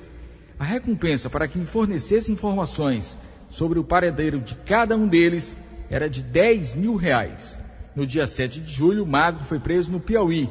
A 0.59 0.65
recompensa 0.65 1.29
para 1.29 1.47
quem 1.47 1.65
fornecesse 1.65 2.33
informações 2.33 3.17
sobre 3.47 3.79
o 3.79 3.83
paradeiro 3.83 4.41
de 4.41 4.55
cada 4.55 4.97
um 4.97 5.07
deles 5.07 5.55
era 5.89 6.09
de 6.09 6.21
10 6.21 6.75
mil 6.75 6.97
reais. 6.97 7.61
No 7.95 8.05
dia 8.05 8.27
7 8.27 8.59
de 8.59 8.69
julho, 8.69 9.05
Magro 9.05 9.45
foi 9.45 9.57
preso 9.57 9.89
no 9.89 10.01
Piauí. 10.01 10.49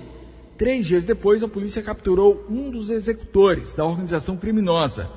Três 0.57 0.87
dias 0.87 1.05
depois, 1.05 1.43
a 1.43 1.49
polícia 1.49 1.83
capturou 1.83 2.47
um 2.49 2.71
dos 2.71 2.89
executores 2.89 3.75
da 3.75 3.85
organização 3.85 4.39
criminosa, 4.39 5.11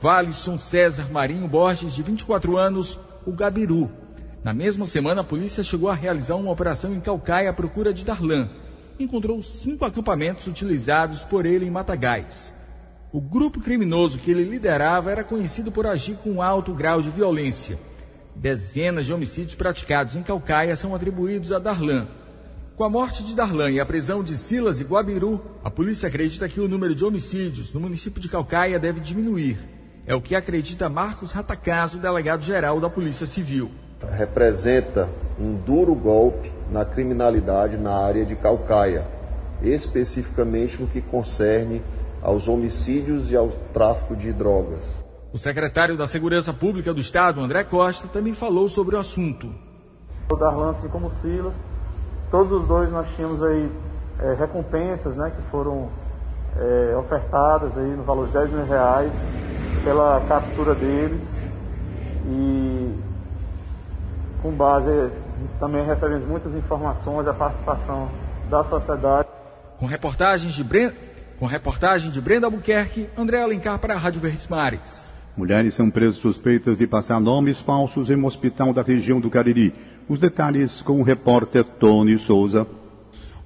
Valisson 0.00 0.56
César 0.56 1.12
Marinho 1.12 1.46
Borges, 1.46 1.94
de 1.94 2.02
24 2.02 2.56
anos, 2.56 2.98
o 3.26 3.32
Gabiru. 3.32 3.90
Na 4.42 4.54
mesma 4.54 4.86
semana, 4.86 5.20
a 5.20 5.24
polícia 5.24 5.62
chegou 5.62 5.90
a 5.90 5.94
realizar 5.94 6.36
uma 6.36 6.50
operação 6.50 6.94
em 6.94 7.00
Calcaia 7.00 7.50
à 7.50 7.52
procura 7.52 7.92
de 7.92 8.06
Darlan. 8.06 8.48
Encontrou 8.98 9.42
cinco 9.42 9.84
acampamentos 9.84 10.46
utilizados 10.46 11.24
por 11.24 11.44
ele 11.44 11.66
em 11.66 11.70
Matagais. 11.70 12.58
O 13.12 13.20
grupo 13.20 13.60
criminoso 13.60 14.18
que 14.18 14.30
ele 14.30 14.44
liderava 14.44 15.10
era 15.10 15.24
conhecido 15.24 15.72
por 15.72 15.84
agir 15.84 16.16
com 16.22 16.40
alto 16.40 16.72
grau 16.72 17.02
de 17.02 17.10
violência. 17.10 17.76
Dezenas 18.36 19.04
de 19.04 19.12
homicídios 19.12 19.56
praticados 19.56 20.14
em 20.14 20.22
Calcaia 20.22 20.76
são 20.76 20.94
atribuídos 20.94 21.50
a 21.50 21.58
Darlan. 21.58 22.06
Com 22.76 22.84
a 22.84 22.88
morte 22.88 23.24
de 23.24 23.34
Darlan 23.34 23.72
e 23.72 23.80
a 23.80 23.84
prisão 23.84 24.22
de 24.22 24.36
Silas 24.36 24.80
e 24.80 24.84
Guabiru, 24.84 25.40
a 25.64 25.68
polícia 25.68 26.06
acredita 26.06 26.48
que 26.48 26.60
o 26.60 26.68
número 26.68 26.94
de 26.94 27.04
homicídios 27.04 27.72
no 27.72 27.80
município 27.80 28.20
de 28.20 28.28
Calcaia 28.28 28.78
deve 28.78 29.00
diminuir. 29.00 29.58
É 30.06 30.14
o 30.14 30.22
que 30.22 30.36
acredita 30.36 30.88
Marcos 30.88 31.32
Ratacaso, 31.32 31.98
delegado-geral 31.98 32.80
da 32.80 32.88
Polícia 32.88 33.26
Civil. 33.26 33.72
Representa 34.08 35.10
um 35.36 35.56
duro 35.56 35.96
golpe 35.96 36.52
na 36.70 36.84
criminalidade 36.84 37.76
na 37.76 37.92
área 37.92 38.24
de 38.24 38.36
Calcaia, 38.36 39.04
especificamente 39.62 40.80
no 40.80 40.86
que 40.86 41.02
concerne 41.02 41.82
aos 42.22 42.48
homicídios 42.48 43.30
e 43.32 43.36
ao 43.36 43.48
tráfico 43.72 44.14
de 44.14 44.32
drogas. 44.32 44.98
O 45.32 45.38
secretário 45.38 45.96
da 45.96 46.06
Segurança 46.06 46.52
Pública 46.52 46.92
do 46.92 47.00
Estado, 47.00 47.40
André 47.40 47.64
Costa, 47.64 48.08
também 48.08 48.34
falou 48.34 48.68
sobre 48.68 48.96
o 48.96 48.98
assunto. 48.98 49.52
O 50.30 50.36
Darlan, 50.36 50.70
assim 50.70 50.88
como 50.88 51.06
o 51.06 51.10
Silas, 51.10 51.60
todos 52.30 52.52
os 52.52 52.66
dois 52.66 52.92
nós 52.92 53.08
tínhamos 53.14 53.42
aí 53.42 53.70
é, 54.18 54.34
recompensas 54.34 55.16
né, 55.16 55.30
que 55.30 55.42
foram 55.50 55.88
é, 56.56 56.96
ofertadas 56.96 57.78
aí 57.78 57.90
no 57.96 58.02
valor 58.02 58.26
de 58.26 58.32
10 58.32 58.50
mil 58.50 58.64
reais 58.66 59.14
pela 59.84 60.20
captura 60.28 60.74
deles 60.74 61.38
e 62.26 62.94
com 64.42 64.50
base 64.52 64.90
também 65.58 65.84
recebemos 65.86 66.26
muitas 66.26 66.54
informações 66.54 67.26
a 67.26 67.32
participação 67.32 68.10
da 68.48 68.62
sociedade. 68.62 69.28
Com 69.78 69.86
reportagens 69.86 70.52
de 70.52 70.62
Brenda 70.62 71.09
com 71.40 71.46
reportagem 71.46 72.10
de 72.10 72.20
Brenda 72.20 72.46
Albuquerque, 72.46 73.08
André 73.16 73.40
Alencar 73.40 73.78
para 73.78 73.94
a 73.94 73.96
Rádio 73.96 74.20
Verdes 74.20 74.46
Mares. 74.46 75.10
Mulheres 75.34 75.72
são 75.72 75.90
presas 75.90 76.16
suspeitas 76.16 76.76
de 76.76 76.86
passar 76.86 77.18
nomes 77.18 77.58
falsos 77.58 78.10
em 78.10 78.16
um 78.16 78.26
hospital 78.26 78.74
da 78.74 78.82
região 78.82 79.18
do 79.18 79.30
Cariri. 79.30 79.72
Os 80.06 80.18
detalhes 80.18 80.82
com 80.82 81.00
o 81.00 81.02
repórter 81.02 81.64
Tony 81.64 82.18
Souza. 82.18 82.66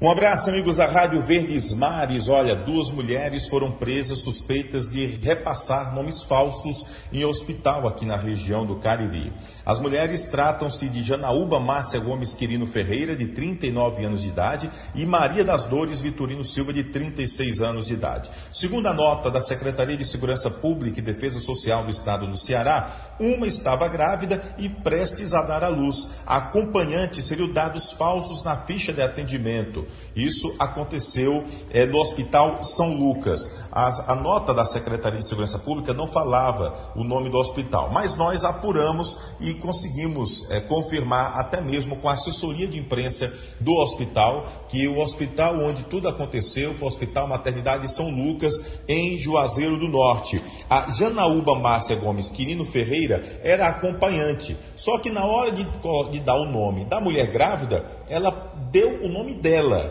Um 0.01 0.11
abraço, 0.11 0.51
amigos 0.51 0.75
da 0.75 0.87
Rádio 0.87 1.23
Verdes 1.23 1.73
Mares. 1.73 2.29
Olha, 2.29 2.57
duas 2.57 2.91
mulheres 2.91 3.47
foram 3.47 3.71
presas 3.71 4.19
suspeitas 4.19 4.89
de 4.89 5.07
repassar 5.07 5.95
nomes 5.95 6.21
falsos 6.21 6.85
em 7.13 7.25
hospital 7.25 7.87
aqui 7.87 8.05
na 8.05 8.17
região 8.17 8.67
do 8.67 8.75
Cariri. 8.75 9.33
As 9.65 9.79
mulheres 9.79 10.27
tratam-se 10.27 10.89
de 10.89 11.01
Janaúba 11.01 11.61
Márcia 11.61 12.01
Gomes 12.01 12.35
Quirino 12.35 12.67
Ferreira, 12.67 13.15
de 13.15 13.29
39 13.29 14.05
anos 14.05 14.23
de 14.23 14.29
idade, 14.29 14.69
e 14.97 15.07
Maria 15.07 15.45
das 15.45 15.63
Dores 15.63 16.01
Vitorino 16.01 16.45
Silva, 16.45 16.73
de 16.73 16.83
36 16.83 17.63
anos 17.63 17.87
de 17.87 17.95
idade. 17.95 18.31
Segundo 18.51 18.89
a 18.89 18.93
nota 18.93 19.31
da 19.31 19.41
Secretaria 19.41 19.97
de 19.97 20.05
Segurança 20.05 20.51
Pública 20.51 20.99
e 20.99 21.03
Defesa 21.03 21.39
Social 21.39 21.85
do 21.85 21.91
Estado 21.91 22.27
do 22.27 22.37
Ceará, 22.37 22.91
uma 23.21 23.47
estava 23.47 23.87
grávida 23.89 24.43
e 24.59 24.69
prestes 24.69 25.33
a 25.33 25.43
dar 25.43 25.63
à 25.63 25.69
luz. 25.69 26.11
A 26.27 26.39
acompanhante 26.39 27.23
seriam 27.23 27.51
dados 27.53 27.93
falsos 27.93 28.43
na 28.43 28.57
ficha 28.57 28.93
de 28.93 29.01
atendimento. 29.01 29.84
Isso 30.14 30.55
aconteceu 30.59 31.45
é, 31.71 31.87
no 31.87 31.99
Hospital 31.99 32.62
São 32.62 32.95
Lucas. 32.95 33.50
A, 33.71 34.12
a, 34.12 34.14
nota 34.14 34.55
da 34.55 34.64
Secretaria 34.64 35.19
de 35.19 35.29
Segurança 35.29 35.59
Pública 35.59 35.93
não 35.93 36.07
falava 36.07 36.93
o 36.95 37.05
nome 37.05 37.29
do 37.29 37.38
hospital, 37.38 37.91
mas 37.93 38.14
nós 38.14 38.45
apuramos 38.45 39.19
e 39.41 39.55
conseguimos 39.55 40.50
é, 40.50 40.61
confirmar, 40.61 41.38
até 41.38 41.61
mesmo 41.61 41.97
com 41.97 42.09
a 42.09 42.12
assessoria 42.12 42.69
de 42.69 42.79
imprensa 42.79 43.33
do 43.61 43.73
hospital, 43.75 44.47
que 44.69 44.87
o 44.87 44.99
hospital 44.99 45.59
onde 45.59 45.85
tudo 45.85 46.09
aconteceu 46.09 46.75
foi 46.75 46.85
o 46.85 46.87
Hospital 46.87 47.26
Maternidade 47.26 47.91
São 47.91 48.11
Lucas, 48.11 48.62
em 48.88 49.19
Juazeiro 49.19 49.79
do 49.79 49.88
Norte. 49.88 50.41
A 50.69 50.91
Janaúba 50.91 51.59
Márcia 51.59 51.97
Gomes 51.97 52.31
Quirino 52.31 52.64
Ferreira 52.64 53.23
era 53.43 53.69
acompanhante, 53.69 54.57
só 54.75 54.99
que 54.99 55.11
na 55.11 55.25
hora 55.25 55.53
de, 55.53 55.67
de 56.11 56.21
dar 56.21 56.37
o 56.37 56.47
nome 56.47 56.85
da 56.85 57.00
mulher 57.00 57.31
grávida, 57.31 57.85
ela 58.09 58.53
deu 58.71 59.03
o 59.03 59.09
nome 59.09 59.35
dela, 59.35 59.74
కూడా 59.75 59.85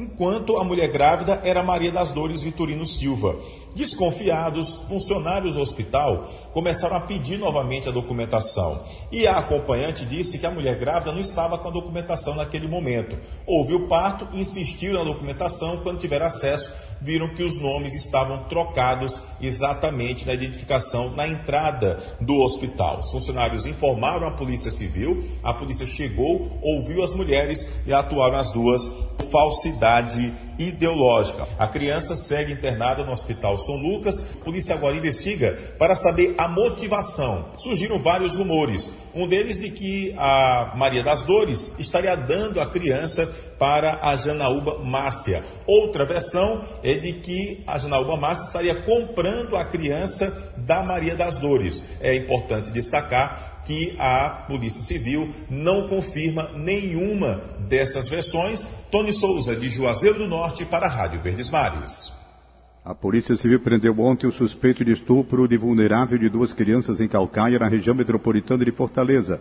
enquanto 0.00 0.56
a 0.56 0.64
mulher 0.64 0.90
grávida 0.90 1.42
era 1.44 1.62
Maria 1.62 1.92
das 1.92 2.10
Dores 2.10 2.42
Vitorino 2.42 2.86
Silva. 2.86 3.36
Desconfiados, 3.74 4.74
funcionários 4.88 5.54
do 5.54 5.60
hospital 5.60 6.26
começaram 6.52 6.96
a 6.96 7.00
pedir 7.00 7.38
novamente 7.38 7.88
a 7.88 7.92
documentação. 7.92 8.80
E 9.12 9.26
a 9.26 9.38
acompanhante 9.38 10.06
disse 10.06 10.38
que 10.38 10.46
a 10.46 10.50
mulher 10.50 10.78
grávida 10.78 11.12
não 11.12 11.20
estava 11.20 11.58
com 11.58 11.68
a 11.68 11.72
documentação 11.72 12.34
naquele 12.34 12.66
momento. 12.66 13.16
Houve 13.46 13.74
o 13.74 13.86
parto, 13.86 14.26
insistiram 14.32 14.98
na 14.98 15.04
documentação, 15.04 15.78
quando 15.78 15.98
tiveram 15.98 16.26
acesso, 16.26 16.72
viram 17.00 17.28
que 17.28 17.42
os 17.42 17.56
nomes 17.58 17.94
estavam 17.94 18.44
trocados 18.44 19.20
exatamente 19.40 20.26
na 20.26 20.34
identificação 20.34 21.10
na 21.10 21.28
entrada 21.28 21.98
do 22.20 22.40
hospital. 22.40 22.98
Os 22.98 23.10
funcionários 23.10 23.66
informaram 23.66 24.26
a 24.26 24.32
Polícia 24.32 24.70
Civil, 24.70 25.22
a 25.42 25.54
polícia 25.54 25.86
chegou, 25.86 26.58
ouviu 26.62 27.02
as 27.02 27.12
mulheres 27.12 27.66
e 27.86 27.92
atuaram 27.92 28.36
as 28.36 28.50
duas 28.50 28.90
falsidade 29.90 30.49
ideológica. 30.68 31.46
A 31.58 31.66
criança 31.66 32.14
segue 32.14 32.52
internada 32.52 33.04
no 33.04 33.12
Hospital 33.12 33.58
São 33.58 33.76
Lucas. 33.76 34.18
A 34.18 34.44
polícia 34.44 34.74
agora 34.74 34.96
investiga 34.96 35.52
para 35.78 35.96
saber 35.96 36.34
a 36.36 36.48
motivação. 36.48 37.46
Surgiram 37.56 38.02
vários 38.02 38.36
rumores. 38.36 38.92
Um 39.14 39.26
deles 39.26 39.58
de 39.58 39.70
que 39.70 40.14
a 40.16 40.72
Maria 40.76 41.02
das 41.02 41.22
Dores 41.22 41.74
estaria 41.78 42.14
dando 42.16 42.60
a 42.60 42.66
criança 42.66 43.26
para 43.58 44.00
a 44.02 44.16
Janaúba 44.16 44.82
Márcia. 44.84 45.44
Outra 45.66 46.06
versão 46.06 46.62
é 46.82 46.94
de 46.94 47.14
que 47.14 47.62
a 47.66 47.78
Janaúba 47.78 48.16
Márcia 48.16 48.44
estaria 48.44 48.82
comprando 48.82 49.56
a 49.56 49.64
criança 49.64 50.52
da 50.56 50.82
Maria 50.82 51.14
das 51.14 51.38
Dores. 51.38 51.84
É 52.00 52.14
importante 52.14 52.70
destacar 52.70 53.50
que 53.64 53.94
a 53.98 54.46
Polícia 54.48 54.82
Civil 54.82 55.32
não 55.48 55.86
confirma 55.86 56.50
nenhuma 56.56 57.40
dessas 57.68 58.08
versões. 58.08 58.66
Tony 58.90 59.12
Souza, 59.12 59.54
de 59.54 59.68
Juazeiro 59.68 60.18
do 60.18 60.26
Norte, 60.26 60.49
para 60.68 60.86
a 60.86 60.88
Rádio 60.88 61.20
Verdes 61.22 61.48
Mares. 61.48 62.12
A 62.84 62.92
Polícia 62.92 63.36
Civil 63.36 63.60
prendeu 63.60 63.98
ontem 64.00 64.26
o 64.26 64.32
suspeito 64.32 64.84
de 64.84 64.90
estupro 64.90 65.46
de 65.46 65.56
vulnerável 65.56 66.18
de 66.18 66.28
duas 66.28 66.52
crianças 66.52 67.00
em 67.00 67.06
Calcaia, 67.06 67.58
na 67.58 67.68
região 67.68 67.94
metropolitana 67.94 68.64
de 68.64 68.72
Fortaleza. 68.72 69.40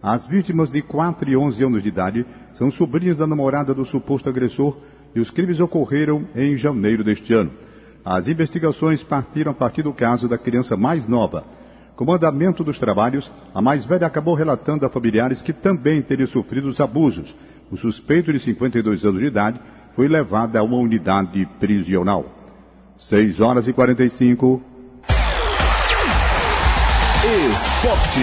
As 0.00 0.24
vítimas 0.24 0.70
de 0.70 0.80
4 0.80 1.28
e 1.28 1.36
11 1.36 1.64
anos 1.64 1.82
de 1.82 1.88
idade 1.88 2.26
são 2.52 2.70
sobrinhas 2.70 3.16
da 3.16 3.26
namorada 3.26 3.74
do 3.74 3.84
suposto 3.84 4.28
agressor 4.28 4.76
e 5.14 5.18
os 5.18 5.30
crimes 5.30 5.58
ocorreram 5.58 6.26
em 6.36 6.56
janeiro 6.56 7.02
deste 7.02 7.32
ano. 7.32 7.50
As 8.04 8.28
investigações 8.28 9.02
partiram 9.02 9.50
a 9.50 9.54
partir 9.54 9.82
do 9.82 9.92
caso 9.92 10.28
da 10.28 10.38
criança 10.38 10.76
mais 10.76 11.08
nova. 11.08 11.44
Com 11.96 12.04
o 12.04 12.12
andamento 12.12 12.62
dos 12.62 12.78
trabalhos, 12.78 13.30
a 13.52 13.60
mais 13.60 13.84
velha 13.84 14.06
acabou 14.06 14.34
relatando 14.34 14.86
a 14.86 14.90
familiares 14.90 15.42
que 15.42 15.52
também 15.52 16.00
teria 16.00 16.26
sofrido 16.26 16.68
os 16.68 16.80
abusos. 16.80 17.34
O 17.70 17.76
suspeito 17.76 18.32
de 18.32 18.38
52 18.38 19.04
anos 19.04 19.20
de 19.20 19.26
idade 19.26 19.60
foi 19.94 20.08
levado 20.08 20.56
a 20.56 20.62
uma 20.62 20.76
unidade 20.76 21.46
prisional. 21.58 22.26
6 22.96 23.40
horas 23.40 23.68
e 23.68 23.72
45. 23.72 24.60
Esporte. 27.52 28.20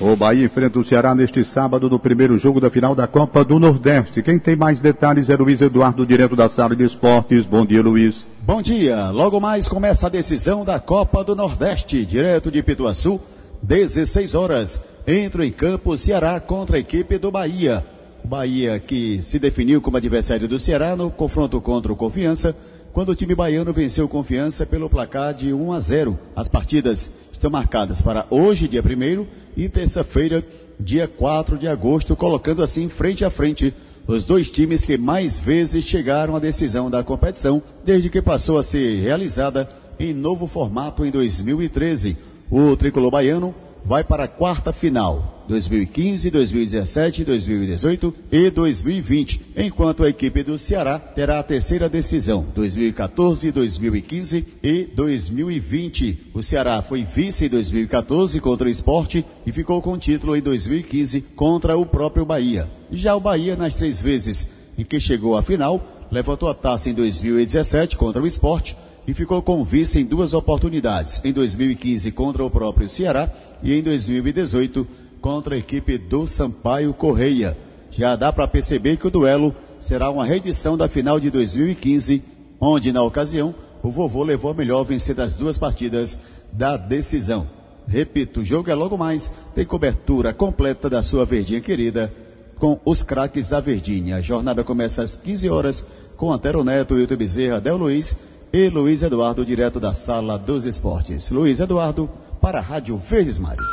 O 0.00 0.16
Bahia 0.16 0.46
enfrenta 0.46 0.78
o 0.78 0.84
Ceará 0.84 1.14
neste 1.14 1.44
sábado 1.44 1.90
no 1.90 1.98
primeiro 1.98 2.38
jogo 2.38 2.58
da 2.58 2.70
final 2.70 2.94
da 2.94 3.06
Copa 3.06 3.44
do 3.44 3.58
Nordeste. 3.58 4.22
Quem 4.22 4.38
tem 4.38 4.56
mais 4.56 4.80
detalhes 4.80 5.28
é 5.28 5.36
Luiz 5.36 5.60
Eduardo, 5.60 6.06
direto 6.06 6.34
da 6.34 6.48
sala 6.48 6.74
de 6.74 6.84
esportes. 6.84 7.44
Bom 7.44 7.66
dia, 7.66 7.82
Luiz. 7.82 8.26
Bom 8.40 8.62
dia. 8.62 9.10
Logo 9.10 9.38
mais 9.38 9.68
começa 9.68 10.06
a 10.06 10.10
decisão 10.10 10.64
da 10.64 10.80
Copa 10.80 11.22
do 11.22 11.36
Nordeste, 11.36 12.06
direto 12.06 12.50
de 12.50 12.62
Pituaçu, 12.62 13.20
16 13.62 14.34
horas. 14.34 14.80
Entra 15.06 15.44
em 15.44 15.52
campo 15.52 15.92
o 15.92 15.98
Ceará 15.98 16.40
contra 16.40 16.76
a 16.76 16.80
equipe 16.80 17.18
do 17.18 17.30
Bahia. 17.30 17.84
O 18.30 18.38
Bahia 18.40 18.78
que 18.78 19.20
se 19.24 19.40
definiu 19.40 19.80
como 19.80 19.96
adversário 19.96 20.46
do 20.46 20.56
Ceará 20.56 20.94
no 20.94 21.10
confronto 21.10 21.60
contra 21.60 21.92
o 21.92 21.96
Confiança, 21.96 22.54
quando 22.92 23.08
o 23.08 23.14
time 23.16 23.34
baiano 23.34 23.72
venceu 23.72 24.06
Confiança 24.06 24.64
pelo 24.64 24.88
placar 24.88 25.34
de 25.34 25.52
1 25.52 25.72
a 25.72 25.80
0. 25.80 26.16
As 26.36 26.46
partidas 26.46 27.10
estão 27.32 27.50
marcadas 27.50 28.00
para 28.00 28.28
hoje, 28.30 28.68
dia 28.68 28.84
1 28.84 29.26
e 29.56 29.68
terça-feira, 29.68 30.46
dia 30.78 31.08
4 31.08 31.58
de 31.58 31.66
agosto, 31.66 32.14
colocando 32.14 32.62
assim 32.62 32.88
frente 32.88 33.24
a 33.24 33.30
frente 33.30 33.74
os 34.06 34.24
dois 34.24 34.48
times 34.48 34.84
que 34.84 34.96
mais 34.96 35.36
vezes 35.36 35.82
chegaram 35.84 36.36
à 36.36 36.38
decisão 36.38 36.88
da 36.88 37.02
competição 37.02 37.60
desde 37.84 38.08
que 38.08 38.22
passou 38.22 38.58
a 38.58 38.62
ser 38.62 39.00
realizada 39.00 39.68
em 39.98 40.14
novo 40.14 40.46
formato 40.46 41.04
em 41.04 41.10
2013. 41.10 42.16
O 42.48 42.76
tricolor 42.76 43.10
baiano 43.10 43.52
vai 43.84 44.04
para 44.04 44.24
a 44.24 44.28
quarta 44.28 44.72
final, 44.72 45.44
2015, 45.48 46.30
2017, 46.30 47.24
2018 47.24 48.14
e 48.30 48.50
2020, 48.50 49.40
enquanto 49.56 50.04
a 50.04 50.08
equipe 50.08 50.42
do 50.42 50.56
Ceará 50.56 50.98
terá 50.98 51.40
a 51.40 51.42
terceira 51.42 51.88
decisão, 51.88 52.46
2014, 52.54 53.50
2015 53.50 54.46
e 54.62 54.84
2020. 54.94 56.30
O 56.32 56.42
Ceará 56.42 56.80
foi 56.82 57.04
vice 57.04 57.46
em 57.46 57.48
2014 57.48 58.40
contra 58.40 58.68
o 58.68 58.70
esporte 58.70 59.24
e 59.44 59.50
ficou 59.50 59.82
com 59.82 59.92
o 59.92 59.98
título 59.98 60.36
em 60.36 60.40
2015 60.40 61.20
contra 61.34 61.76
o 61.76 61.84
próprio 61.84 62.24
Bahia. 62.24 62.70
Já 62.92 63.14
o 63.16 63.20
Bahia, 63.20 63.56
nas 63.56 63.74
três 63.74 64.00
vezes 64.00 64.48
em 64.78 64.84
que 64.84 65.00
chegou 65.00 65.36
à 65.36 65.42
final, 65.42 66.06
levantou 66.10 66.48
a 66.48 66.54
taça 66.54 66.90
em 66.90 66.94
2017 66.94 67.96
contra 67.96 68.22
o 68.22 68.26
esporte, 68.26 68.76
e 69.06 69.14
ficou 69.14 69.42
com 69.42 69.64
vice 69.64 70.00
em 70.00 70.04
duas 70.04 70.34
oportunidades, 70.34 71.20
em 71.24 71.32
2015 71.32 72.12
contra 72.12 72.44
o 72.44 72.50
próprio 72.50 72.88
Ceará 72.88 73.30
e 73.62 73.72
em 73.72 73.82
2018 73.82 74.86
contra 75.20 75.54
a 75.54 75.58
equipe 75.58 75.98
do 75.98 76.26
Sampaio 76.26 76.92
Correia. 76.94 77.56
Já 77.90 78.16
dá 78.16 78.32
para 78.32 78.46
perceber 78.46 78.96
que 78.96 79.06
o 79.06 79.10
duelo 79.10 79.54
será 79.78 80.10
uma 80.10 80.24
reedição 80.24 80.76
da 80.76 80.88
final 80.88 81.18
de 81.18 81.30
2015, 81.30 82.22
onde 82.60 82.92
na 82.92 83.02
ocasião 83.02 83.54
o 83.82 83.90
vovô 83.90 84.22
levou 84.22 84.50
a 84.50 84.54
melhor 84.54 84.84
vencer 84.84 85.14
das 85.14 85.34
duas 85.34 85.58
partidas 85.58 86.20
da 86.52 86.76
decisão. 86.76 87.48
Repito, 87.86 88.40
o 88.40 88.44
jogo 88.44 88.70
é 88.70 88.74
logo 88.74 88.96
mais, 88.96 89.34
tem 89.54 89.64
cobertura 89.64 90.32
completa 90.32 90.88
da 90.88 91.02
sua 91.02 91.24
verdinha 91.24 91.60
querida 91.60 92.12
com 92.56 92.78
os 92.84 93.02
craques 93.02 93.48
da 93.48 93.58
Verdinha. 93.58 94.16
A 94.16 94.20
jornada 94.20 94.62
começa 94.62 95.02
às 95.02 95.16
15 95.16 95.48
horas 95.48 95.86
com 96.16 96.30
Antero 96.30 96.62
Neto, 96.62 96.94
Wilton 96.94 97.16
Bezerra, 97.16 97.60
Del 97.60 97.78
Luiz 97.78 98.16
e 98.52 98.68
Luiz 98.68 99.02
Eduardo, 99.02 99.44
direto 99.44 99.78
da 99.78 99.94
Sala 99.94 100.38
dos 100.38 100.66
Esportes. 100.66 101.30
Luiz 101.30 101.60
Eduardo, 101.60 102.10
para 102.40 102.58
a 102.58 102.62
Rádio 102.62 102.96
Verdes 102.96 103.38
Mares. 103.38 103.70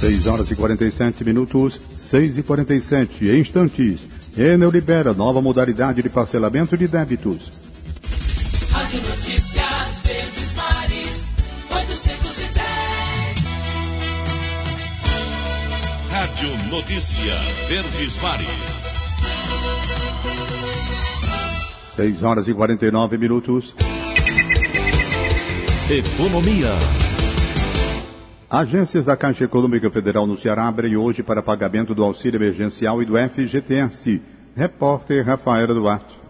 6 0.00 0.26
horas 0.26 0.50
e 0.50 0.56
47 0.56 1.24
minutos, 1.24 1.78
6 1.96 2.38
e 2.38 2.42
47 2.42 3.28
em 3.28 3.40
instantes. 3.40 4.08
Enel 4.36 4.70
libera 4.70 5.12
nova 5.12 5.42
modalidade 5.42 6.02
de 6.02 6.08
parcelamento 6.08 6.76
de 6.76 6.88
débitos. 6.88 7.50
Rádio 8.70 9.02
Notícias 9.02 10.02
Verdes 10.02 10.54
Mares, 10.54 11.28
810. 11.70 12.60
Rádio 16.10 16.70
Notícia 16.70 17.34
Verdes 17.68 18.22
Mares. 18.22 18.79
6 21.94 22.22
horas 22.22 22.48
e 22.48 22.54
49 22.54 23.18
minutos. 23.18 23.74
Economia. 25.90 26.68
Agências 28.48 29.06
da 29.06 29.16
Caixa 29.16 29.44
Econômica 29.44 29.90
Federal 29.90 30.26
no 30.26 30.36
Ceará 30.36 30.66
abrem 30.68 30.96
hoje 30.96 31.22
para 31.22 31.42
pagamento 31.42 31.94
do 31.94 32.04
auxílio 32.04 32.38
emergencial 32.38 33.02
e 33.02 33.04
do 33.04 33.14
FGTS. 33.16 34.20
Repórter 34.56 35.24
Rafaela 35.24 35.74
Duarte 35.74 36.20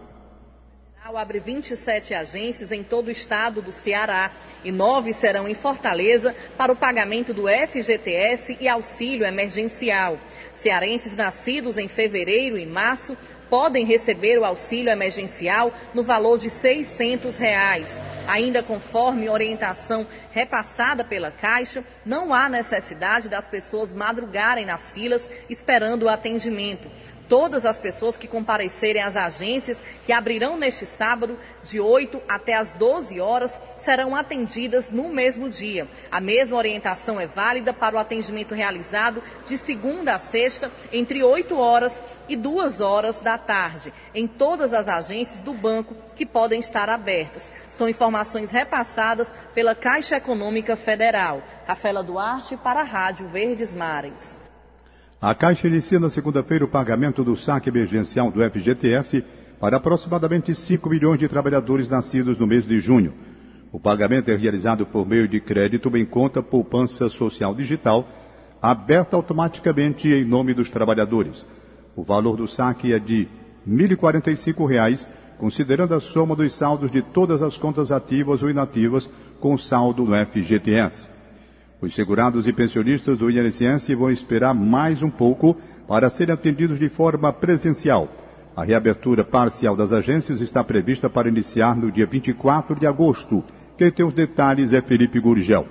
abre 1.17 1.39
27 1.39 2.13
agências 2.13 2.71
em 2.71 2.83
todo 2.83 3.07
o 3.07 3.11
estado 3.11 3.61
do 3.61 3.71
Ceará 3.71 4.31
e 4.63 4.71
nove 4.71 5.13
serão 5.13 5.47
em 5.47 5.53
Fortaleza 5.53 6.33
para 6.57 6.71
o 6.71 6.75
pagamento 6.75 7.33
do 7.33 7.43
FGTS 7.47 8.57
e 8.59 8.67
auxílio 8.67 9.25
emergencial. 9.25 10.17
Cearenses 10.53 11.15
nascidos 11.15 11.77
em 11.77 11.87
fevereiro 11.87 12.57
e 12.57 12.65
março 12.65 13.17
podem 13.51 13.85
receber 13.85 14.39
o 14.39 14.45
auxílio 14.45 14.89
emergencial 14.89 15.73
no 15.93 16.03
valor 16.03 16.37
de 16.37 16.49
600 16.49 17.37
reais. 17.37 17.99
Ainda 18.25 18.63
conforme 18.63 19.27
orientação 19.27 20.07
repassada 20.31 21.03
pela 21.03 21.31
Caixa, 21.31 21.83
não 22.05 22.33
há 22.33 22.47
necessidade 22.47 23.27
das 23.27 23.49
pessoas 23.49 23.93
madrugarem 23.93 24.65
nas 24.65 24.93
filas 24.93 25.29
esperando 25.49 26.03
o 26.03 26.09
atendimento 26.09 26.89
todas 27.31 27.65
as 27.65 27.79
pessoas 27.79 28.17
que 28.17 28.27
comparecerem 28.27 29.01
às 29.01 29.15
agências 29.15 29.81
que 30.05 30.11
abrirão 30.11 30.57
neste 30.57 30.85
sábado, 30.85 31.39
de 31.63 31.79
8 31.79 32.21
até 32.27 32.55
as 32.55 32.73
12 32.73 33.21
horas, 33.21 33.61
serão 33.77 34.13
atendidas 34.13 34.89
no 34.89 35.07
mesmo 35.07 35.47
dia. 35.47 35.87
A 36.11 36.19
mesma 36.19 36.57
orientação 36.57 37.17
é 37.21 37.25
válida 37.25 37.73
para 37.73 37.95
o 37.95 37.99
atendimento 37.99 38.53
realizado 38.53 39.23
de 39.45 39.57
segunda 39.57 40.15
a 40.15 40.19
sexta, 40.19 40.69
entre 40.91 41.23
8 41.23 41.57
horas 41.57 42.03
e 42.27 42.35
2 42.35 42.81
horas 42.81 43.21
da 43.21 43.37
tarde, 43.37 43.93
em 44.13 44.27
todas 44.27 44.73
as 44.73 44.89
agências 44.89 45.39
do 45.39 45.53
banco 45.53 45.95
que 46.13 46.25
podem 46.25 46.59
estar 46.59 46.89
abertas. 46.89 47.49
São 47.69 47.87
informações 47.87 48.51
repassadas 48.51 49.33
pela 49.55 49.73
Caixa 49.73 50.17
Econômica 50.17 50.75
Federal. 50.75 51.41
Rafaela 51.65 52.03
Duarte 52.03 52.57
para 52.57 52.81
a 52.81 52.83
Rádio 52.83 53.29
Verdes 53.29 53.73
Mares. 53.73 54.40
A 55.21 55.35
Caixa 55.35 55.67
inicia 55.67 55.99
na 55.99 56.09
segunda-feira 56.09 56.65
o 56.65 56.67
pagamento 56.67 57.23
do 57.23 57.35
saque 57.35 57.69
emergencial 57.69 58.31
do 58.31 58.41
FGTS 58.41 59.23
para 59.59 59.77
aproximadamente 59.77 60.55
5 60.55 60.89
milhões 60.89 61.19
de 61.19 61.27
trabalhadores 61.27 61.87
nascidos 61.87 62.39
no 62.39 62.47
mês 62.47 62.65
de 62.65 62.79
junho. 62.79 63.13
O 63.71 63.79
pagamento 63.79 64.31
é 64.31 64.35
realizado 64.35 64.83
por 64.83 65.07
meio 65.07 65.27
de 65.27 65.39
crédito 65.39 65.95
em 65.95 66.03
conta 66.05 66.41
poupança 66.41 67.07
social 67.07 67.53
digital, 67.53 68.09
aberta 68.59 69.15
automaticamente 69.15 70.07
em 70.07 70.25
nome 70.25 70.55
dos 70.55 70.71
trabalhadores. 70.71 71.45
O 71.95 72.01
valor 72.01 72.35
do 72.35 72.47
saque 72.47 72.91
é 72.91 72.97
de 72.97 73.27
R$ 73.63 73.89
1.045, 73.89 75.05
considerando 75.37 75.93
a 75.93 75.99
soma 75.99 76.35
dos 76.35 76.55
saldos 76.55 76.89
de 76.89 77.03
todas 77.03 77.43
as 77.43 77.57
contas 77.57 77.91
ativas 77.91 78.41
ou 78.41 78.49
inativas 78.49 79.07
com 79.39 79.55
saldo 79.55 80.03
no 80.03 80.15
FGTS. 80.25 81.20
Os 81.81 81.95
segurados 81.95 82.45
e 82.45 82.53
pensionistas 82.53 83.17
do 83.17 83.31
INSS 83.31 83.87
vão 83.97 84.11
esperar 84.11 84.53
mais 84.53 85.01
um 85.01 85.09
pouco 85.09 85.57
para 85.87 86.11
serem 86.11 86.31
atendidos 86.31 86.77
de 86.77 86.87
forma 86.89 87.33
presencial. 87.33 88.07
A 88.55 88.63
reabertura 88.63 89.23
parcial 89.23 89.75
das 89.75 89.91
agências 89.91 90.41
está 90.41 90.63
prevista 90.63 91.09
para 91.09 91.27
iniciar 91.27 91.75
no 91.75 91.91
dia 91.91 92.05
24 92.05 92.79
de 92.79 92.85
agosto. 92.85 93.43
Quem 93.75 93.91
tem 93.91 94.05
os 94.05 94.13
detalhes 94.13 94.73
é 94.73 94.81
Felipe 94.81 95.19
Gurgel. 95.19 95.65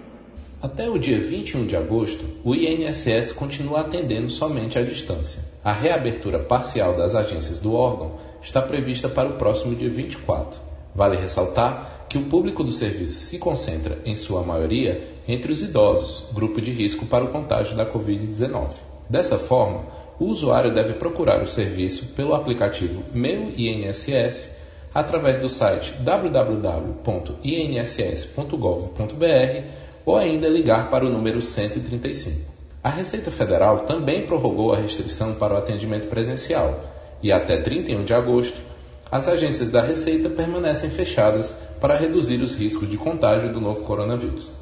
Até 0.61 0.91
o 0.91 0.99
dia 0.99 1.21
21 1.21 1.67
de 1.67 1.77
agosto, 1.77 2.25
o 2.43 2.57
INSS 2.57 3.31
continua 3.31 3.83
atendendo 3.83 4.29
somente 4.31 4.77
à 4.81 4.83
distância. 4.83 5.41
A 5.63 5.73
reabertura 5.73 6.41
parcial 6.41 6.97
das 6.97 7.15
agências 7.15 7.61
do 7.61 7.73
órgão 7.73 8.17
está 8.43 8.61
prevista 8.61 9.09
para 9.09 9.29
o 9.29 9.35
próximo 9.35 9.77
dia 9.77 9.89
24. 9.89 10.59
Vale 10.93 11.17
ressaltar 11.17 12.07
que 12.09 12.19
o 12.19 12.25
público 12.25 12.65
do 12.65 12.73
serviço 12.73 13.21
se 13.21 13.39
concentra, 13.39 13.99
em 14.05 14.17
sua 14.17 14.43
maioria, 14.43 15.20
entre 15.33 15.53
os 15.53 15.63
idosos, 15.63 16.25
grupo 16.33 16.61
de 16.61 16.73
risco 16.73 17.07
para 17.07 17.25
o 17.25 17.29
contágio 17.29 17.77
da 17.77 17.87
Covid-19. 17.87 18.73
Dessa 19.09 19.39
forma, 19.39 19.85
o 20.19 20.25
usuário 20.25 20.75
deve 20.75 20.95
procurar 20.95 21.41
o 21.43 21.47
serviço 21.47 22.15
pelo 22.15 22.35
aplicativo 22.35 23.05
Meu 23.15 23.49
INSS 23.57 24.51
através 24.93 25.39
do 25.39 25.49
site 25.49 25.95
www.inss.gov.br 26.01 27.41
ou 30.05 30.17
ainda 30.17 30.49
ligar 30.49 30.91
para 30.91 31.07
o 31.07 31.11
número 31.11 31.41
135. 31.41 32.51
A 32.83 32.91
Receita 32.91 33.31
Federal 33.31 33.81
também 33.81 34.27
prorrogou 34.27 34.73
a 34.73 34.77
restrição 34.77 35.35
para 35.35 35.55
o 35.55 35.57
atendimento 35.57 36.09
presencial 36.09 36.83
e 37.23 37.31
até 37.31 37.63
31 37.63 38.05
de 38.05 38.15
agosto 38.15 38.57
As 39.11 39.27
agências 39.27 39.71
da 39.71 39.83
Receita 39.83 40.31
permanecem 40.31 40.89
fechadas 40.89 41.53
para 41.81 41.97
reduzir 41.97 42.41
os 42.43 42.55
riscos 42.55 42.89
de 42.89 42.97
contágio 42.97 43.53
do 43.53 43.61
novo 43.61 43.83
coronavírus. 43.83 44.60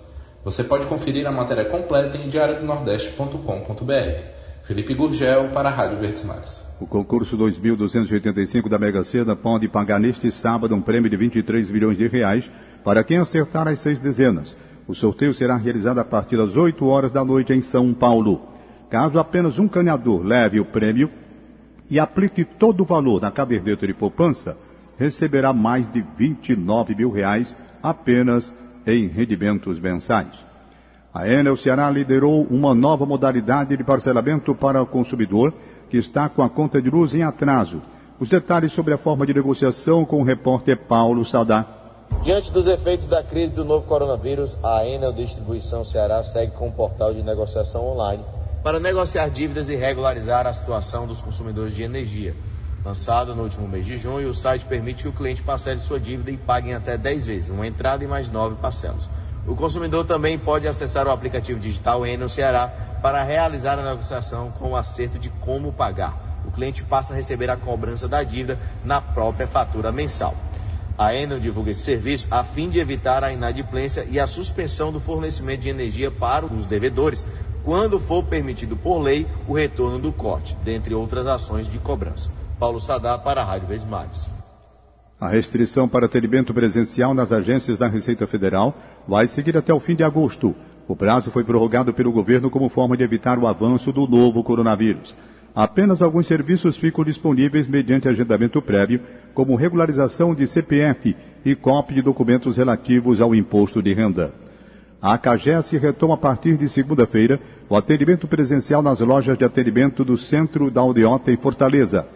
Você 0.49 0.65
pode 0.65 0.87
conferir 0.87 1.27
a 1.27 1.31
matéria 1.31 1.67
completa 1.67 2.17
em 2.17 2.27
diariodonordeste.com.br. 2.27 4.23
Felipe 4.63 4.95
Gurgel 4.95 5.51
para 5.51 5.69
a 5.69 5.73
Rádio 5.73 5.99
Verdes 5.99 6.25
Mares. 6.25 6.65
O 6.81 6.87
concurso 6.87 7.37
2285 7.37 8.67
da 8.67 8.79
Mega 8.79 9.05
Sena 9.05 9.37
pode 9.37 9.69
pagar 9.69 10.01
neste 10.01 10.33
sábado 10.33 10.75
um 10.75 10.81
prêmio 10.81 11.11
de 11.11 11.19
23 11.19 11.69
milhões 11.69 11.99
de 11.99 12.09
reais 12.09 12.51
para 12.83 13.05
quem 13.05 13.19
acertar 13.19 13.69
as 13.69 13.79
seis 13.81 14.01
dezenas. 14.01 14.57
O 14.87 14.95
sorteio 14.95 15.35
será 15.35 15.55
realizado 15.55 15.99
a 15.99 16.05
partir 16.05 16.39
das 16.39 16.57
8 16.57 16.83
horas 16.87 17.11
da 17.11 17.23
noite 17.23 17.53
em 17.53 17.61
São 17.61 17.93
Paulo. 17.93 18.41
Caso 18.89 19.19
apenas 19.19 19.59
um 19.59 19.69
ganhador 19.69 20.25
leve 20.25 20.59
o 20.59 20.65
prêmio 20.65 21.11
e 21.91 22.01
aplique 22.01 22.43
todo 22.43 22.81
o 22.81 22.87
valor 22.87 23.21
na 23.21 23.31
caderneta 23.31 23.87
de 23.87 23.93
poupança, 23.93 24.57
receberá 24.97 25.53
mais 25.53 25.93
de 25.93 26.03
29 26.17 26.95
mil 26.95 27.11
reais 27.11 27.55
apenas 27.83 28.51
em 28.89 29.07
rendimentos 29.07 29.79
mensais. 29.79 30.49
A 31.13 31.29
Enel 31.29 31.57
Ceará 31.57 31.91
liderou 31.91 32.47
uma 32.51 32.75
nova 32.75 33.05
modalidade 33.05 33.77
de 33.77 33.85
parcelamento 33.85 34.55
para 34.55 34.83
o 34.83 34.87
consumidor 34.87 35.53
que 35.91 35.97
está 35.97 36.29
com 36.29 36.43
a 36.43 36.51
conta 36.51 36.81
de 36.81 36.91
luz 36.91 37.15
em 37.15 37.23
atraso. 37.23 37.83
Os 38.19 38.29
detalhes 38.29 38.73
sobre 38.73 38.95
a 38.95 38.99
forma 38.99 39.27
de 39.27 39.35
negociação 39.35 40.05
com 40.05 40.21
o 40.21 40.25
repórter 40.25 40.77
Paulo 40.77 41.25
Sadá. 41.25 41.67
Diante 42.23 42.51
dos 42.51 42.67
efeitos 42.67 43.07
da 43.07 43.23
crise 43.23 43.53
do 43.53 43.65
novo 43.65 43.87
coronavírus, 43.87 44.59
a 44.63 44.85
Enel 44.87 45.13
Distribuição 45.13 45.85
Ceará 45.85 46.23
segue 46.23 46.53
com 46.53 46.69
um 46.69 46.73
portal 46.73 47.13
de 47.15 47.23
negociação 47.23 47.87
online 47.87 48.25
para 48.63 48.81
negociar 48.81 49.29
dívidas 49.29 49.69
e 49.69 49.77
regularizar 49.77 50.47
a 50.47 50.53
situação 50.53 51.07
dos 51.07 51.21
consumidores 51.21 51.75
de 51.75 51.83
energia. 51.83 52.35
Lançado 52.85 53.35
no 53.35 53.43
último 53.43 53.67
mês 53.67 53.85
de 53.85 53.99
junho, 53.99 54.31
o 54.31 54.35
site 54.35 54.65
permite 54.65 55.03
que 55.03 55.09
o 55.09 55.13
cliente 55.13 55.43
parcele 55.43 55.81
sua 55.81 55.99
dívida 55.99 56.31
e 56.31 56.37
pague 56.37 56.71
em 56.71 56.75
até 56.75 56.97
10 56.97 57.27
vezes, 57.27 57.51
uma 57.51 57.67
entrada 57.67 58.05
e 58.05 58.07
mais 58.07 58.31
9 58.31 58.57
parcelas. 58.57 59.11
O 59.47 59.57
consumidor 59.57 60.05
também 60.05 60.39
pode 60.39 60.69
acessar 60.69 61.07
o 61.07 61.11
aplicativo 61.11 61.59
digital 61.59 62.07
Enel 62.07 62.29
Ceará 62.29 62.69
para 63.03 63.23
realizar 63.25 63.79
a 63.79 63.83
negociação 63.83 64.51
com 64.53 64.71
o 64.71 64.77
acerto 64.77 65.19
de 65.19 65.29
como 65.29 65.73
pagar. 65.73 66.41
O 66.45 66.51
cliente 66.51 66.85
passa 66.85 67.13
a 67.13 67.17
receber 67.17 67.51
a 67.51 67.57
cobrança 67.57 68.07
da 68.07 68.23
dívida 68.23 68.59
na 68.85 69.01
própria 69.01 69.47
fatura 69.47 69.91
mensal. 69.91 70.37
A 70.97 71.15
Enel 71.15 71.41
divulga 71.41 71.73
esse 71.73 71.83
serviço 71.83 72.29
a 72.31 72.45
fim 72.45 72.69
de 72.69 72.79
evitar 72.79 73.25
a 73.25 73.33
inadimplência 73.33 74.05
e 74.09 74.21
a 74.21 74.27
suspensão 74.27 74.93
do 74.93 75.01
fornecimento 75.01 75.61
de 75.63 75.69
energia 75.69 76.11
para 76.11 76.47
os 76.47 76.65
devedores, 76.65 77.25
quando 77.65 77.99
for 77.99 78.23
permitido 78.23 78.77
por 78.77 78.99
lei 78.99 79.27
o 79.47 79.53
retorno 79.53 79.99
do 79.99 80.13
corte, 80.13 80.57
dentre 80.63 80.95
outras 80.95 81.27
ações 81.27 81.69
de 81.69 81.79
cobrança. 81.79 82.38
Paulo 82.59 82.81
Sadá 82.81 83.17
para 83.17 83.41
a 83.41 83.45
Rádio 83.45 83.69
Verdes 83.69 83.87
Mares. 83.87 84.29
A 85.21 85.29
restrição 85.29 85.89
para 85.89 86.07
atendimento 86.07 86.53
presencial 86.53 87.15
nas 87.15 87.33
agências 87.33 87.79
da 87.79 87.87
Receita 87.87 88.27
Federal 88.27 88.77
vai 89.07 89.27
seguir 89.27 89.57
até 89.57 89.73
o 89.73 89.81
fim 89.81 89.95
de 89.95 90.03
agosto. 90.03 90.55
O 90.87 90.97
prazo 90.97 91.31
foi 91.31 91.45
prorrogado 91.45 91.93
pelo 91.93 92.13
governo 92.13 92.51
como 92.51 92.69
forma 92.69 92.97
de 92.97 93.05
evitar 93.05 93.39
o 93.39 93.47
avanço 93.47 93.93
do 93.93 94.07
novo 94.07 94.43
coronavírus. 94.43 95.15
Apenas 95.55 96.03
alguns 96.03 96.27
serviços 96.27 96.77
ficam 96.77 97.05
disponíveis 97.05 97.67
mediante 97.67 98.09
agendamento 98.09 98.63
prévio, 98.63 99.01
como 99.35 99.57
regularização 99.57 100.35
de 100.35 100.47
CPF 100.47 101.17
e 101.45 101.55
cópia 101.55 101.97
de 101.97 102.03
documentos 102.03 102.57
relativos 102.57 103.21
ao 103.21 103.35
imposto 103.35 103.83
de 103.83 103.93
renda. 103.93 104.33
A 105.01 105.17
CAGES 105.17 105.71
retoma 105.73 106.15
a 106.15 106.17
partir 106.17 106.57
de 106.57 106.69
segunda-feira 106.69 107.41
o 107.69 107.77
atendimento 107.77 108.27
presencial 108.27 108.83
nas 108.83 109.01
lojas 109.01 109.39
de 109.39 109.45
atendimento 109.45 110.05
do 110.05 110.17
Centro 110.17 110.71
da 110.71 110.81
Aldeota 110.81 111.31
em 111.31 111.37
Fortaleza. 111.37 112.07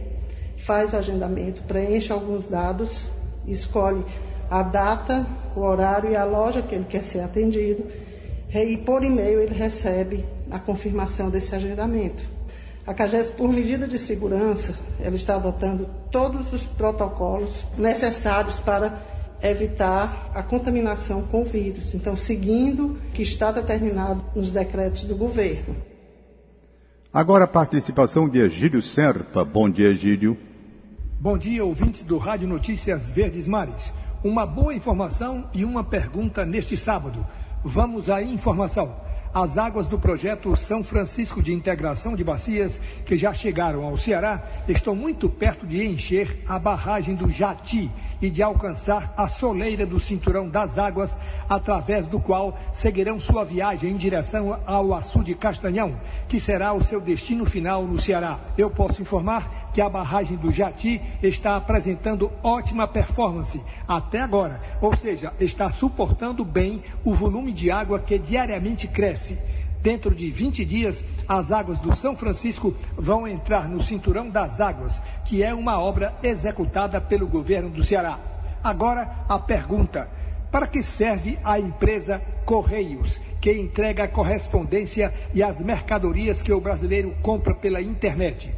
faz 0.58 0.94
o 0.94 0.98
agendamento, 0.98 1.64
preenche 1.64 2.14
alguns 2.14 2.46
dados, 2.46 3.10
escolhe 3.48 4.06
a 4.48 4.62
data, 4.62 5.26
o 5.56 5.62
horário 5.62 6.12
e 6.12 6.16
a 6.16 6.24
loja 6.24 6.62
que 6.62 6.76
ele 6.76 6.86
quer 6.86 7.02
ser 7.02 7.22
atendido, 7.22 7.84
e 8.54 8.78
por 8.78 9.04
e-mail 9.04 9.40
ele 9.40 9.56
recebe 9.56 10.24
a 10.52 10.60
confirmação 10.60 11.32
desse 11.32 11.56
agendamento. 11.56 12.41
A 12.86 12.94
CAGES, 12.94 13.30
por 13.30 13.52
medida 13.52 13.88
de 13.88 14.00
segurança, 14.00 14.74
ela 15.00 15.16
está 15.16 15.36
adotando 15.36 15.88
todos 16.10 16.52
os 16.52 16.64
protocolos 16.64 17.66
necessários 17.78 18.60
para 18.60 19.00
evitar 19.42 20.32
a 20.34 20.42
contaminação 20.42 21.22
com 21.24 21.42
o 21.42 21.46
vírus. 21.46 21.94
Então, 21.94 22.16
seguindo 22.16 22.94
o 22.94 22.96
que 23.14 23.22
está 23.22 23.52
determinado 23.52 24.24
nos 24.36 24.52
decretos 24.52 25.04
do 25.04 25.16
governo. 25.16 25.76
Agora 27.14 27.44
a 27.44 27.48
participação 27.48 28.28
de 28.28 28.40
Egílio 28.40 28.82
Serpa. 28.82 29.44
Bom 29.44 29.70
dia, 29.70 29.90
Egílio. 29.90 30.38
Bom 31.20 31.38
dia, 31.38 31.64
ouvintes 31.64 32.04
do 32.04 32.18
Rádio 32.18 32.48
Notícias 32.48 33.10
Verdes 33.12 33.48
Mares. 33.48 33.94
Uma 34.24 34.46
boa 34.46 34.74
informação 34.74 35.50
e 35.54 35.64
uma 35.64 35.84
pergunta 35.84 36.46
neste 36.46 36.76
sábado. 36.76 37.26
Vamos 37.64 38.10
à 38.10 38.24
informação. 38.24 38.96
As 39.34 39.58
águas 39.58 39.88
do 39.88 39.98
projeto 39.98 40.54
São 40.58 40.84
Francisco 40.84 41.42
de 41.42 41.54
Integração 41.54 42.18
de 42.18 42.24
Bacias, 42.24 42.78
que 43.06 43.16
já 43.16 43.34
chegaram 43.34 43.86
ao 43.86 43.96
Ceará, 43.96 44.44
estão 44.68 44.94
muito 44.94 45.30
perto 45.30 45.66
de 45.66 45.86
encher 45.86 46.44
a 46.46 46.60
barragem 46.60 47.16
do 47.16 47.30
Jati 47.30 47.90
e 48.22 48.30
de 48.30 48.44
alcançar 48.44 49.14
a 49.16 49.30
soleira 49.30 49.86
do 49.86 50.02
Cinturão 50.02 50.50
das 50.50 50.78
Águas, 50.78 51.18
através 51.48 52.06
do 52.06 52.20
qual 52.20 52.60
seguirão 52.74 53.22
sua 53.22 53.46
viagem 53.46 53.92
em 53.92 53.96
direção 53.96 54.60
ao 54.66 54.94
açude 54.94 55.34
Castanhão, 55.34 55.96
que 56.28 56.38
será 56.38 56.74
o 56.74 56.84
seu 56.84 57.00
destino 57.00 57.46
final 57.46 57.84
no 57.84 57.98
Ceará. 57.98 58.38
Eu 58.58 58.70
posso 58.70 59.02
informar 59.02 59.71
que 59.74 59.82
a 59.82 59.90
barragem 59.90 60.38
do 60.38 60.52
Jati 60.52 61.02
está 61.22 61.56
apresentando 61.56 62.32
ótima 62.44 62.88
performance 62.88 63.62
até 63.88 64.20
agora, 64.20 64.62
ou 64.82 64.96
seja, 64.96 65.34
está 65.40 65.70
suportando 65.70 66.44
bem 66.44 66.84
o 67.04 67.14
volume 67.14 67.52
de 67.52 67.72
água 67.72 68.00
que 68.00 68.20
diariamente 68.20 68.88
cresce. 68.88 69.38
Dentro 69.82 70.14
de 70.14 70.30
20 70.30 70.64
dias, 70.64 71.04
as 71.28 71.52
águas 71.52 71.80
do 71.80 71.96
São 71.96 72.16
Francisco 72.16 72.76
vão 72.96 73.28
entrar 73.28 73.68
no 73.68 73.82
Cinturão 73.82 74.30
das 74.30 74.62
Águas, 74.62 75.02
que 75.26 75.42
é 75.42 75.54
uma 75.56 75.80
obra 75.82 76.16
executada 76.22 77.02
pelo 77.02 77.28
governo 77.28 77.70
do 77.70 77.84
Ceará. 77.84 78.20
Agora, 78.64 79.26
a 79.28 79.40
pergunta: 79.40 80.08
para 80.52 80.68
que 80.68 80.84
serve 80.84 81.40
a 81.44 81.60
empresa 81.60 82.22
Correios, 82.46 83.20
que 83.40 83.52
entrega 83.54 84.04
a 84.04 84.08
correspondência 84.08 85.12
e 85.34 85.42
as 85.42 85.60
mercadorias 85.60 86.44
que 86.44 86.54
o 86.54 86.62
brasileiro 86.62 87.16
compra 87.24 87.56
pela 87.56 87.82
internet? 87.82 88.54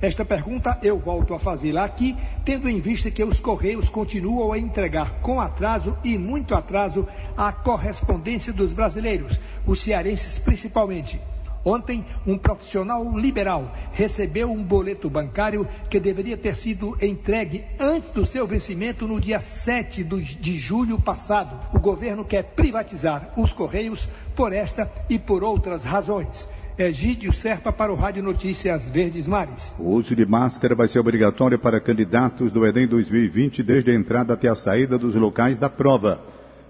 Esta 0.00 0.24
pergunta 0.24 0.78
eu 0.80 0.96
volto 0.96 1.34
a 1.34 1.40
fazê-la 1.40 1.84
aqui, 1.84 2.16
tendo 2.44 2.68
em 2.68 2.80
vista 2.80 3.10
que 3.10 3.24
os 3.24 3.40
Correios 3.40 3.88
continuam 3.88 4.52
a 4.52 4.58
entregar 4.58 5.20
com 5.20 5.40
atraso 5.40 5.98
e 6.04 6.16
muito 6.16 6.54
atraso 6.54 7.06
a 7.36 7.52
correspondência 7.52 8.52
dos 8.52 8.72
brasileiros, 8.72 9.40
os 9.66 9.80
cearenses 9.80 10.38
principalmente. 10.38 11.20
Ontem, 11.64 12.06
um 12.24 12.38
profissional 12.38 13.18
liberal 13.18 13.74
recebeu 13.92 14.52
um 14.52 14.62
boleto 14.62 15.10
bancário 15.10 15.66
que 15.90 15.98
deveria 15.98 16.36
ter 16.36 16.54
sido 16.54 16.96
entregue 17.04 17.64
antes 17.80 18.10
do 18.10 18.24
seu 18.24 18.46
vencimento 18.46 19.06
no 19.08 19.20
dia 19.20 19.40
7 19.40 20.04
de 20.04 20.56
julho 20.56 21.00
passado. 21.00 21.58
O 21.74 21.80
governo 21.80 22.24
quer 22.24 22.44
privatizar 22.44 23.32
os 23.36 23.52
Correios 23.52 24.08
por 24.36 24.52
esta 24.52 24.90
e 25.10 25.18
por 25.18 25.42
outras 25.42 25.82
razões. 25.82 26.48
Egídio 26.78 27.32
Serpa 27.32 27.72
para 27.72 27.92
o 27.92 27.96
Rádio 27.96 28.22
Notícias 28.22 28.88
Verdes 28.88 29.26
Mares. 29.26 29.74
O 29.80 29.96
uso 29.96 30.14
de 30.14 30.24
máscara 30.24 30.76
vai 30.76 30.86
ser 30.86 31.00
obrigatório 31.00 31.58
para 31.58 31.80
candidatos 31.80 32.52
do 32.52 32.64
Enem 32.64 32.86
2020 32.86 33.64
desde 33.64 33.90
a 33.90 33.94
entrada 33.94 34.34
até 34.34 34.48
a 34.48 34.54
saída 34.54 34.96
dos 34.96 35.16
locais 35.16 35.58
da 35.58 35.68
prova. 35.68 36.22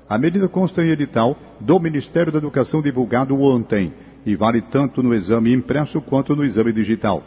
A 0.09 0.17
medida 0.17 0.49
consta 0.49 0.83
em 0.83 0.89
edital 0.89 1.37
do 1.61 1.79
Ministério 1.79 2.33
da 2.33 2.39
Educação 2.39 2.81
divulgado 2.81 3.39
ontem 3.39 3.93
e 4.25 4.35
vale 4.35 4.63
tanto 4.63 5.03
no 5.03 5.13
exame 5.13 5.53
impresso 5.53 6.01
quanto 6.01 6.35
no 6.35 6.43
exame 6.43 6.73
digital. 6.73 7.23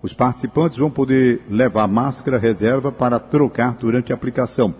Os 0.00 0.14
participantes 0.14 0.78
vão 0.78 0.92
poder 0.92 1.42
levar 1.50 1.88
máscara 1.88 2.38
reserva 2.38 2.92
para 2.92 3.18
trocar 3.18 3.74
durante 3.74 4.12
a 4.12 4.14
aplicação. 4.14 4.72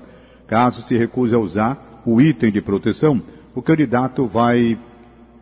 Caso 0.46 0.81
se 0.81 0.96
recuse 0.96 1.35
a 1.35 1.40
usar 1.40 2.02
o 2.07 2.20
item 2.20 2.52
de 2.52 2.62
proteção, 2.62 3.20
o 3.52 3.61
candidato 3.61 4.28
vai 4.28 4.78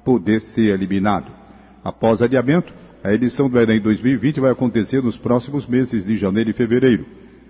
poder 0.03 0.41
ser 0.41 0.73
eliminado. 0.73 1.40
Após 1.85 2.21
adiamento, 2.21 2.73
a 3.03 3.13
edição 3.13 3.49
do 3.49 3.59
Enem 3.59 3.81
2020 3.81 4.41
vai 4.41 4.51
acontecer 4.51 5.03
nos 5.03 5.17
próximos 5.17 5.67
meses 5.67 6.05
de 6.05 6.17
janeiro 6.17 6.51
e 6.51 6.53
fevereiro. 6.53 7.07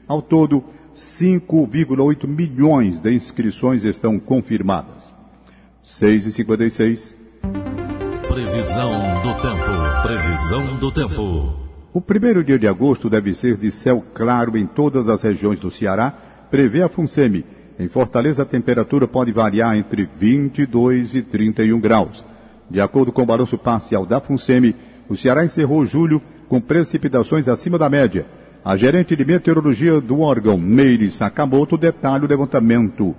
Ao 0.07 0.23
todo, 0.23 0.65
5,8 0.95 2.27
milhões 2.27 3.01
de 3.01 3.13
inscrições 3.13 3.85
estão 3.85 4.19
confirmadas. 4.19 5.13
6 5.83 6.27
e 6.27 6.33
56. 6.33 7.15
Previsão 8.29 8.93
do 9.23 9.35
tempo. 9.41 10.03
Previsão 10.03 10.77
do 10.77 10.93
tempo. 10.93 11.55
O 11.93 12.01
primeiro 12.01 12.45
dia 12.45 12.59
de 12.59 12.69
agosto 12.69 13.11
deve 13.11 13.35
ser 13.35 13.57
de 13.57 13.73
céu 13.73 14.05
claro 14.15 14.57
em 14.57 14.65
todas 14.65 15.09
as 15.09 15.23
regiões 15.23 15.59
do 15.59 15.71
Ceará, 15.71 16.13
prevê 16.49 16.83
a 16.83 16.89
FUNSEMI. 16.89 17.45
Em 17.79 17.89
Fortaleza, 17.89 18.43
a 18.43 18.47
temperatura 18.47 19.09
pode 19.09 19.33
variar 19.33 19.77
entre 19.77 20.09
22 20.17 21.17
e 21.17 21.23
31 21.23 21.81
graus. 21.81 22.25
De 22.71 22.81
acordo 22.81 23.11
com 23.11 23.23
o 23.23 23.27
balanço 23.27 23.59
parcial 23.59 24.07
da 24.07 24.21
FUNSEMI, 24.21 24.77
o 25.09 25.17
Ceará 25.17 25.45
encerrou 25.45 25.85
julho 25.85 26.23
com 26.49 26.61
precipitações 26.61 27.49
acima 27.49 27.77
da 27.77 27.91
média. 27.91 28.27
A 28.65 28.77
gerente 28.77 29.17
de 29.17 29.25
meteorologia 29.25 30.01
do 30.01 30.21
órgão, 30.21 30.57
Meire 30.57 31.11
Sakamoto, 31.11 31.77
detalha 31.77 32.25
o 32.25 32.29
levantamento. 32.29 33.15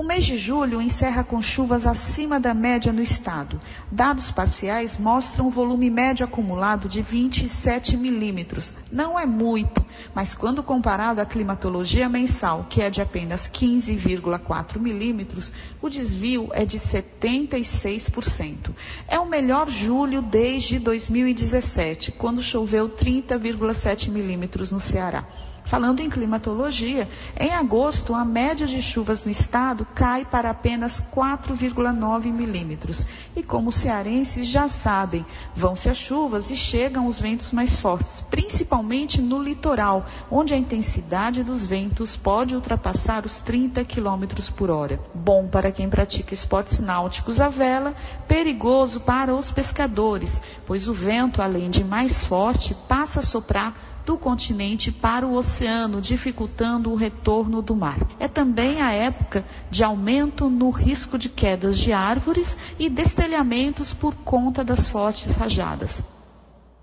O 0.00 0.02
mês 0.02 0.24
de 0.24 0.34
julho 0.38 0.80
encerra 0.80 1.22
com 1.22 1.42
chuvas 1.42 1.86
acima 1.86 2.40
da 2.40 2.54
média 2.54 2.90
no 2.90 3.02
estado. 3.02 3.60
Dados 3.92 4.30
parciais 4.30 4.96
mostram 4.96 5.48
um 5.48 5.50
volume 5.50 5.90
médio 5.90 6.24
acumulado 6.24 6.88
de 6.88 7.02
27 7.02 7.98
milímetros. 7.98 8.72
Não 8.90 9.18
é 9.20 9.26
muito, 9.26 9.84
mas 10.14 10.34
quando 10.34 10.62
comparado 10.62 11.20
à 11.20 11.26
climatologia 11.26 12.08
mensal, 12.08 12.64
que 12.70 12.80
é 12.80 12.88
de 12.88 13.02
apenas 13.02 13.46
15,4 13.46 14.78
milímetros, 14.80 15.52
o 15.82 15.90
desvio 15.90 16.48
é 16.54 16.64
de 16.64 16.78
76%. 16.78 18.70
É 19.06 19.18
o 19.20 19.28
melhor 19.28 19.68
julho 19.68 20.22
desde 20.22 20.78
2017, 20.78 22.12
quando 22.12 22.40
choveu 22.40 22.88
30,7 22.88 24.08
milímetros 24.08 24.72
no 24.72 24.80
Ceará. 24.80 25.26
Falando 25.70 26.00
em 26.00 26.10
climatologia, 26.10 27.08
em 27.38 27.54
agosto 27.54 28.12
a 28.12 28.24
média 28.24 28.66
de 28.66 28.82
chuvas 28.82 29.24
no 29.24 29.30
estado 29.30 29.86
cai 29.94 30.24
para 30.24 30.50
apenas 30.50 31.00
4,9 31.14 32.24
milímetros. 32.32 33.06
E 33.36 33.42
como 33.44 33.68
os 33.68 33.76
cearenses 33.76 34.48
já 34.48 34.68
sabem, 34.68 35.24
vão-se 35.54 35.88
as 35.88 35.96
chuvas 35.96 36.50
e 36.50 36.56
chegam 36.56 37.06
os 37.06 37.20
ventos 37.20 37.52
mais 37.52 37.78
fortes, 37.78 38.20
principalmente 38.28 39.22
no 39.22 39.40
litoral, 39.40 40.06
onde 40.28 40.54
a 40.54 40.56
intensidade 40.56 41.44
dos 41.44 41.68
ventos 41.68 42.16
pode 42.16 42.56
ultrapassar 42.56 43.24
os 43.24 43.38
30 43.38 43.84
quilômetros 43.84 44.50
por 44.50 44.70
hora. 44.70 44.98
Bom 45.14 45.46
para 45.46 45.70
quem 45.70 45.88
pratica 45.88 46.34
esportes 46.34 46.80
náuticos 46.80 47.40
à 47.40 47.48
vela, 47.48 47.94
perigoso 48.26 48.98
para 48.98 49.32
os 49.32 49.52
pescadores, 49.52 50.42
pois 50.66 50.88
o 50.88 50.92
vento, 50.92 51.40
além 51.40 51.70
de 51.70 51.84
mais 51.84 52.24
forte, 52.24 52.76
passa 52.88 53.20
a 53.20 53.22
soprar 53.22 53.89
do 54.04 54.16
continente 54.16 54.90
para 54.90 55.26
o 55.26 55.34
oceano, 55.34 56.00
dificultando 56.00 56.90
o 56.90 56.96
retorno 56.96 57.62
do 57.62 57.74
mar. 57.74 57.98
É 58.18 58.28
também 58.28 58.80
a 58.80 58.92
época 58.92 59.44
de 59.70 59.84
aumento 59.84 60.48
no 60.48 60.70
risco 60.70 61.18
de 61.18 61.28
quedas 61.28 61.78
de 61.78 61.92
árvores 61.92 62.56
e 62.78 62.88
destelhamentos 62.88 63.92
por 63.94 64.14
conta 64.16 64.64
das 64.64 64.88
fortes 64.88 65.36
rajadas. 65.36 66.02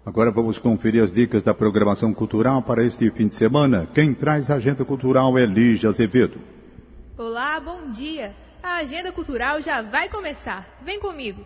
Agora 0.05 0.31
vamos 0.31 0.57
conferir 0.57 1.03
as 1.03 1.11
dicas 1.11 1.43
da 1.43 1.53
programação 1.53 2.13
cultural 2.13 2.61
para 2.61 2.81
este 2.81 3.11
fim 3.11 3.27
de 3.27 3.35
semana. 3.35 3.89
Quem 3.93 4.13
traz 4.13 4.49
a 4.49 4.55
agenda 4.55 4.85
cultural 4.85 5.37
é 5.37 5.45
Lígia 5.45 5.89
Azevedo. 5.89 6.39
Olá, 7.17 7.59
bom 7.59 7.89
dia. 7.89 8.33
A 8.63 8.77
agenda 8.77 9.11
cultural 9.11 9.61
já 9.61 9.81
vai 9.81 10.07
começar. 10.07 10.65
Vem 10.85 10.99
comigo. 10.99 11.43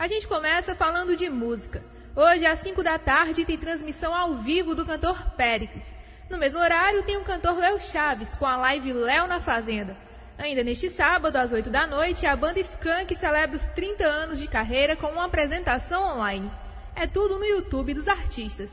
A 0.00 0.06
gente 0.06 0.26
começa 0.26 0.74
falando 0.74 1.14
de 1.14 1.28
música. 1.28 1.84
Hoje, 2.16 2.46
às 2.46 2.60
5 2.60 2.82
da 2.82 2.98
tarde, 2.98 3.44
tem 3.44 3.58
transmissão 3.58 4.14
ao 4.14 4.36
vivo 4.36 4.74
do 4.74 4.86
cantor 4.86 5.32
Péricles. 5.32 5.92
No 6.30 6.38
mesmo 6.38 6.58
horário, 6.58 7.02
tem 7.02 7.18
o 7.18 7.22
cantor 7.22 7.58
Léo 7.58 7.78
Chaves, 7.78 8.34
com 8.34 8.46
a 8.46 8.56
live 8.56 8.94
Léo 8.94 9.26
na 9.26 9.40
Fazenda. 9.40 9.94
Ainda 10.38 10.64
neste 10.64 10.88
sábado, 10.88 11.36
às 11.36 11.52
8 11.52 11.68
da 11.68 11.86
noite, 11.86 12.24
a 12.24 12.34
banda 12.34 12.58
Skank 12.60 13.14
celebra 13.14 13.56
os 13.56 13.66
30 13.74 14.02
anos 14.02 14.38
de 14.38 14.48
carreira 14.48 14.96
com 14.96 15.08
uma 15.08 15.26
apresentação 15.26 16.02
online. 16.02 16.50
É 16.96 17.06
tudo 17.06 17.38
no 17.38 17.44
YouTube 17.44 17.92
dos 17.92 18.08
artistas. 18.08 18.70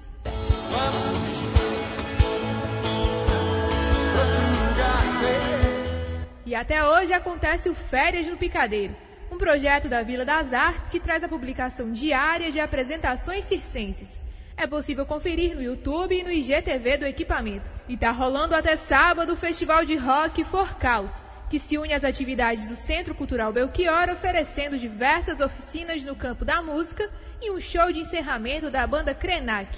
E 6.45 6.55
até 6.55 6.87
hoje 6.87 7.11
acontece 7.11 7.67
o 7.67 7.75
Férias 7.75 8.25
no 8.27 8.37
Picadeiro 8.37 8.95
um 9.38 9.39
projeto 9.39 9.88
da 9.88 10.02
Vila 10.02 10.26
das 10.26 10.52
Artes 10.52 10.89
que 10.89 11.00
traz 11.00 11.23
a 11.23 11.30
publicação 11.30 11.93
diária 11.93 12.52
de 12.52 12.60
apresentações 12.60 13.45
circenses. 13.45 14.10
É 14.58 14.65
possível 14.65 15.06
conferir 15.06 15.56
no 15.56 15.62
YouTube 15.62 16.17
e 16.17 16.23
no 16.23 16.32
IGTV 16.32 16.97
do 16.97 17.06
equipamento. 17.06 17.69
E 17.88 17.93
está 17.93 18.10
rolando 18.10 18.56
até 18.56 18.76
sábado 18.76 19.34
o 19.34 19.36
Festival 19.36 19.86
de 19.86 19.95
Rock 19.95 20.43
Forcaus, 20.43 21.12
que 21.52 21.60
se 21.60 21.78
une 21.78 21.93
às 21.93 22.04
atividades 22.04 22.67
do 22.67 22.76
Centro 22.76 23.13
Cultural 23.13 23.54
Belchior, 23.54 24.10
oferecendo 24.10 24.76
diversas 24.76 25.39
oficinas 25.39 26.04
no 26.04 26.15
campo 26.15 26.43
da 26.43 26.60
música 26.63 27.08
e 27.39 27.52
um 27.52 27.60
show 27.60 27.91
de 27.91 28.00
encerramento 28.00 28.71
da 28.71 28.88
banda 28.88 29.13
Krenak. 29.13 29.69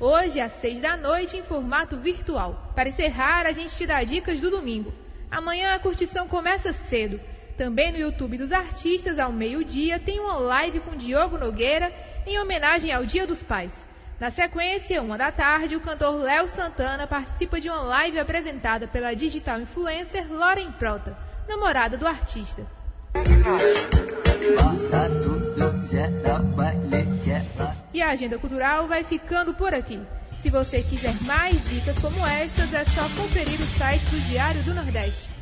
Hoje, 0.00 0.40
às 0.40 0.54
seis 0.54 0.80
da 0.80 0.96
noite, 0.96 1.36
em 1.36 1.44
formato 1.44 1.96
virtual. 1.96 2.72
Para 2.74 2.88
encerrar, 2.88 3.46
a 3.46 3.52
gente 3.52 3.76
te 3.76 3.86
dá 3.86 4.02
dicas 4.02 4.40
do 4.40 4.50
domingo. 4.50 4.92
Amanhã 5.30 5.72
a 5.72 5.78
curtição 5.78 6.26
começa 6.26 6.72
cedo. 6.72 7.20
Também 7.56 7.92
no 7.92 7.98
YouTube 7.98 8.36
dos 8.36 8.50
artistas, 8.50 9.18
ao 9.18 9.32
meio-dia, 9.32 10.00
tem 10.00 10.18
uma 10.18 10.36
live 10.38 10.80
com 10.80 10.96
Diogo 10.96 11.38
Nogueira 11.38 11.92
em 12.26 12.38
homenagem 12.40 12.90
ao 12.92 13.04
Dia 13.04 13.26
dos 13.26 13.44
Pais. 13.44 13.72
Na 14.18 14.30
sequência, 14.30 15.00
uma 15.00 15.16
da 15.16 15.30
tarde, 15.30 15.76
o 15.76 15.80
cantor 15.80 16.16
Léo 16.16 16.48
Santana 16.48 17.06
participa 17.06 17.60
de 17.60 17.68
uma 17.68 17.80
live 17.80 18.18
apresentada 18.18 18.88
pela 18.88 19.14
digital 19.14 19.60
influencer 19.60 20.32
Lauren 20.32 20.72
Prota, 20.72 21.16
namorada 21.48 21.96
do 21.96 22.06
artista. 22.06 22.66
E 27.92 28.02
a 28.02 28.08
agenda 28.10 28.38
cultural 28.38 28.88
vai 28.88 29.04
ficando 29.04 29.54
por 29.54 29.72
aqui. 29.72 30.00
Se 30.42 30.50
você 30.50 30.82
quiser 30.82 31.14
mais 31.22 31.68
dicas 31.70 31.98
como 32.00 32.26
estas, 32.26 32.72
é 32.74 32.84
só 32.84 33.02
conferir 33.20 33.60
o 33.60 33.78
site 33.78 34.04
do 34.06 34.20
Diário 34.28 34.62
do 34.62 34.74
Nordeste. 34.74 35.33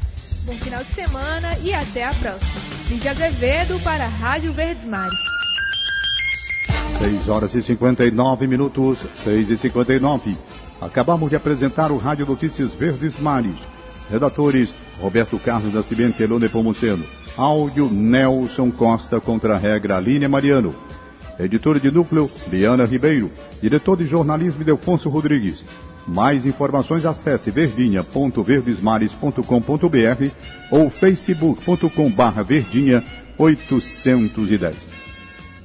Bom 0.45 0.55
final 0.55 0.83
de 0.83 0.93
semana 0.93 1.57
e 1.63 1.73
até 1.73 2.05
a 2.05 2.13
próxima. 2.15 2.51
Lídia 2.89 3.13
Azevedo 3.13 3.79
para 3.85 4.07
a 4.07 4.09
Rádio 4.09 4.53
Verdes 4.53 4.85
Mares. 4.85 5.17
6 6.99 7.29
horas 7.29 7.55
e 7.55 7.63
59 7.63 8.49
minutos, 8.49 9.07
6 9.15 9.51
e 9.51 9.57
59. 9.57 10.37
Acabamos 10.81 11.31
de 11.31 11.37
apresentar 11.37 11.93
o 11.93 11.97
Rádio 11.97 12.27
Notícias 12.27 12.73
Verdes 12.73 13.21
Mares. 13.21 13.57
Redatores 14.11 14.75
Roberto 15.01 15.39
Carlos 15.39 15.73
Nascimento 15.73 16.21
e 16.21 16.25
Elone 16.25 16.49
Pomuceno. 16.49 17.05
Áudio 17.37 17.89
Nelson 17.89 18.73
Costa 18.73 19.21
contra 19.21 19.55
a 19.55 19.59
regra 19.59 19.97
Aline 19.97 20.27
Mariano. 20.27 20.75
Editor 21.39 21.79
de 21.79 21.93
núcleo 21.93 22.29
Liana 22.51 22.85
Ribeiro. 22.85 23.31
Diretor 23.61 23.97
de 23.97 24.07
jornalismo 24.07 24.65
Delfonso 24.65 25.09
Rodrigues. 25.09 25.65
Mais 26.07 26.45
informações 26.45 27.07
acesse 27.07 27.51
verdinha.verdesmares.com.br 27.51 30.31
ou 30.71 30.91
facebook.com 30.91 32.11
barra 32.11 32.43
verdinha 32.43 33.03
810. 33.39 34.77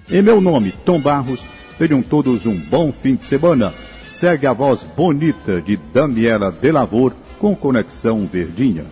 Em 0.09 0.21
meu 0.21 0.39
nome, 0.39 0.71
Tom 0.85 1.01
Barros, 1.01 1.43
tenham 1.77 2.01
todos 2.01 2.45
um 2.45 2.57
bom 2.57 2.91
fim 2.91 3.15
de 3.15 3.23
semana. 3.23 3.73
Segue 4.07 4.47
a 4.47 4.53
voz 4.53 4.83
bonita 4.83 5.61
de 5.61 5.77
Daniela 5.77 6.51
Delavor 6.51 7.13
com 7.37 7.55
Conexão 7.55 8.25
Verdinha. 8.25 8.85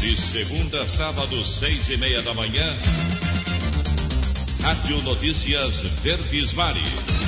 De 0.00 0.16
segunda 0.16 0.82
a 0.82 0.88
sábado, 0.88 1.44
seis 1.44 1.88
e 1.88 1.96
meia 1.96 2.22
da 2.22 2.34
manhã, 2.34 2.76
Rádio 4.62 5.02
Notícias 5.02 5.80
Verdes 6.02 6.52
Mares. 6.52 7.21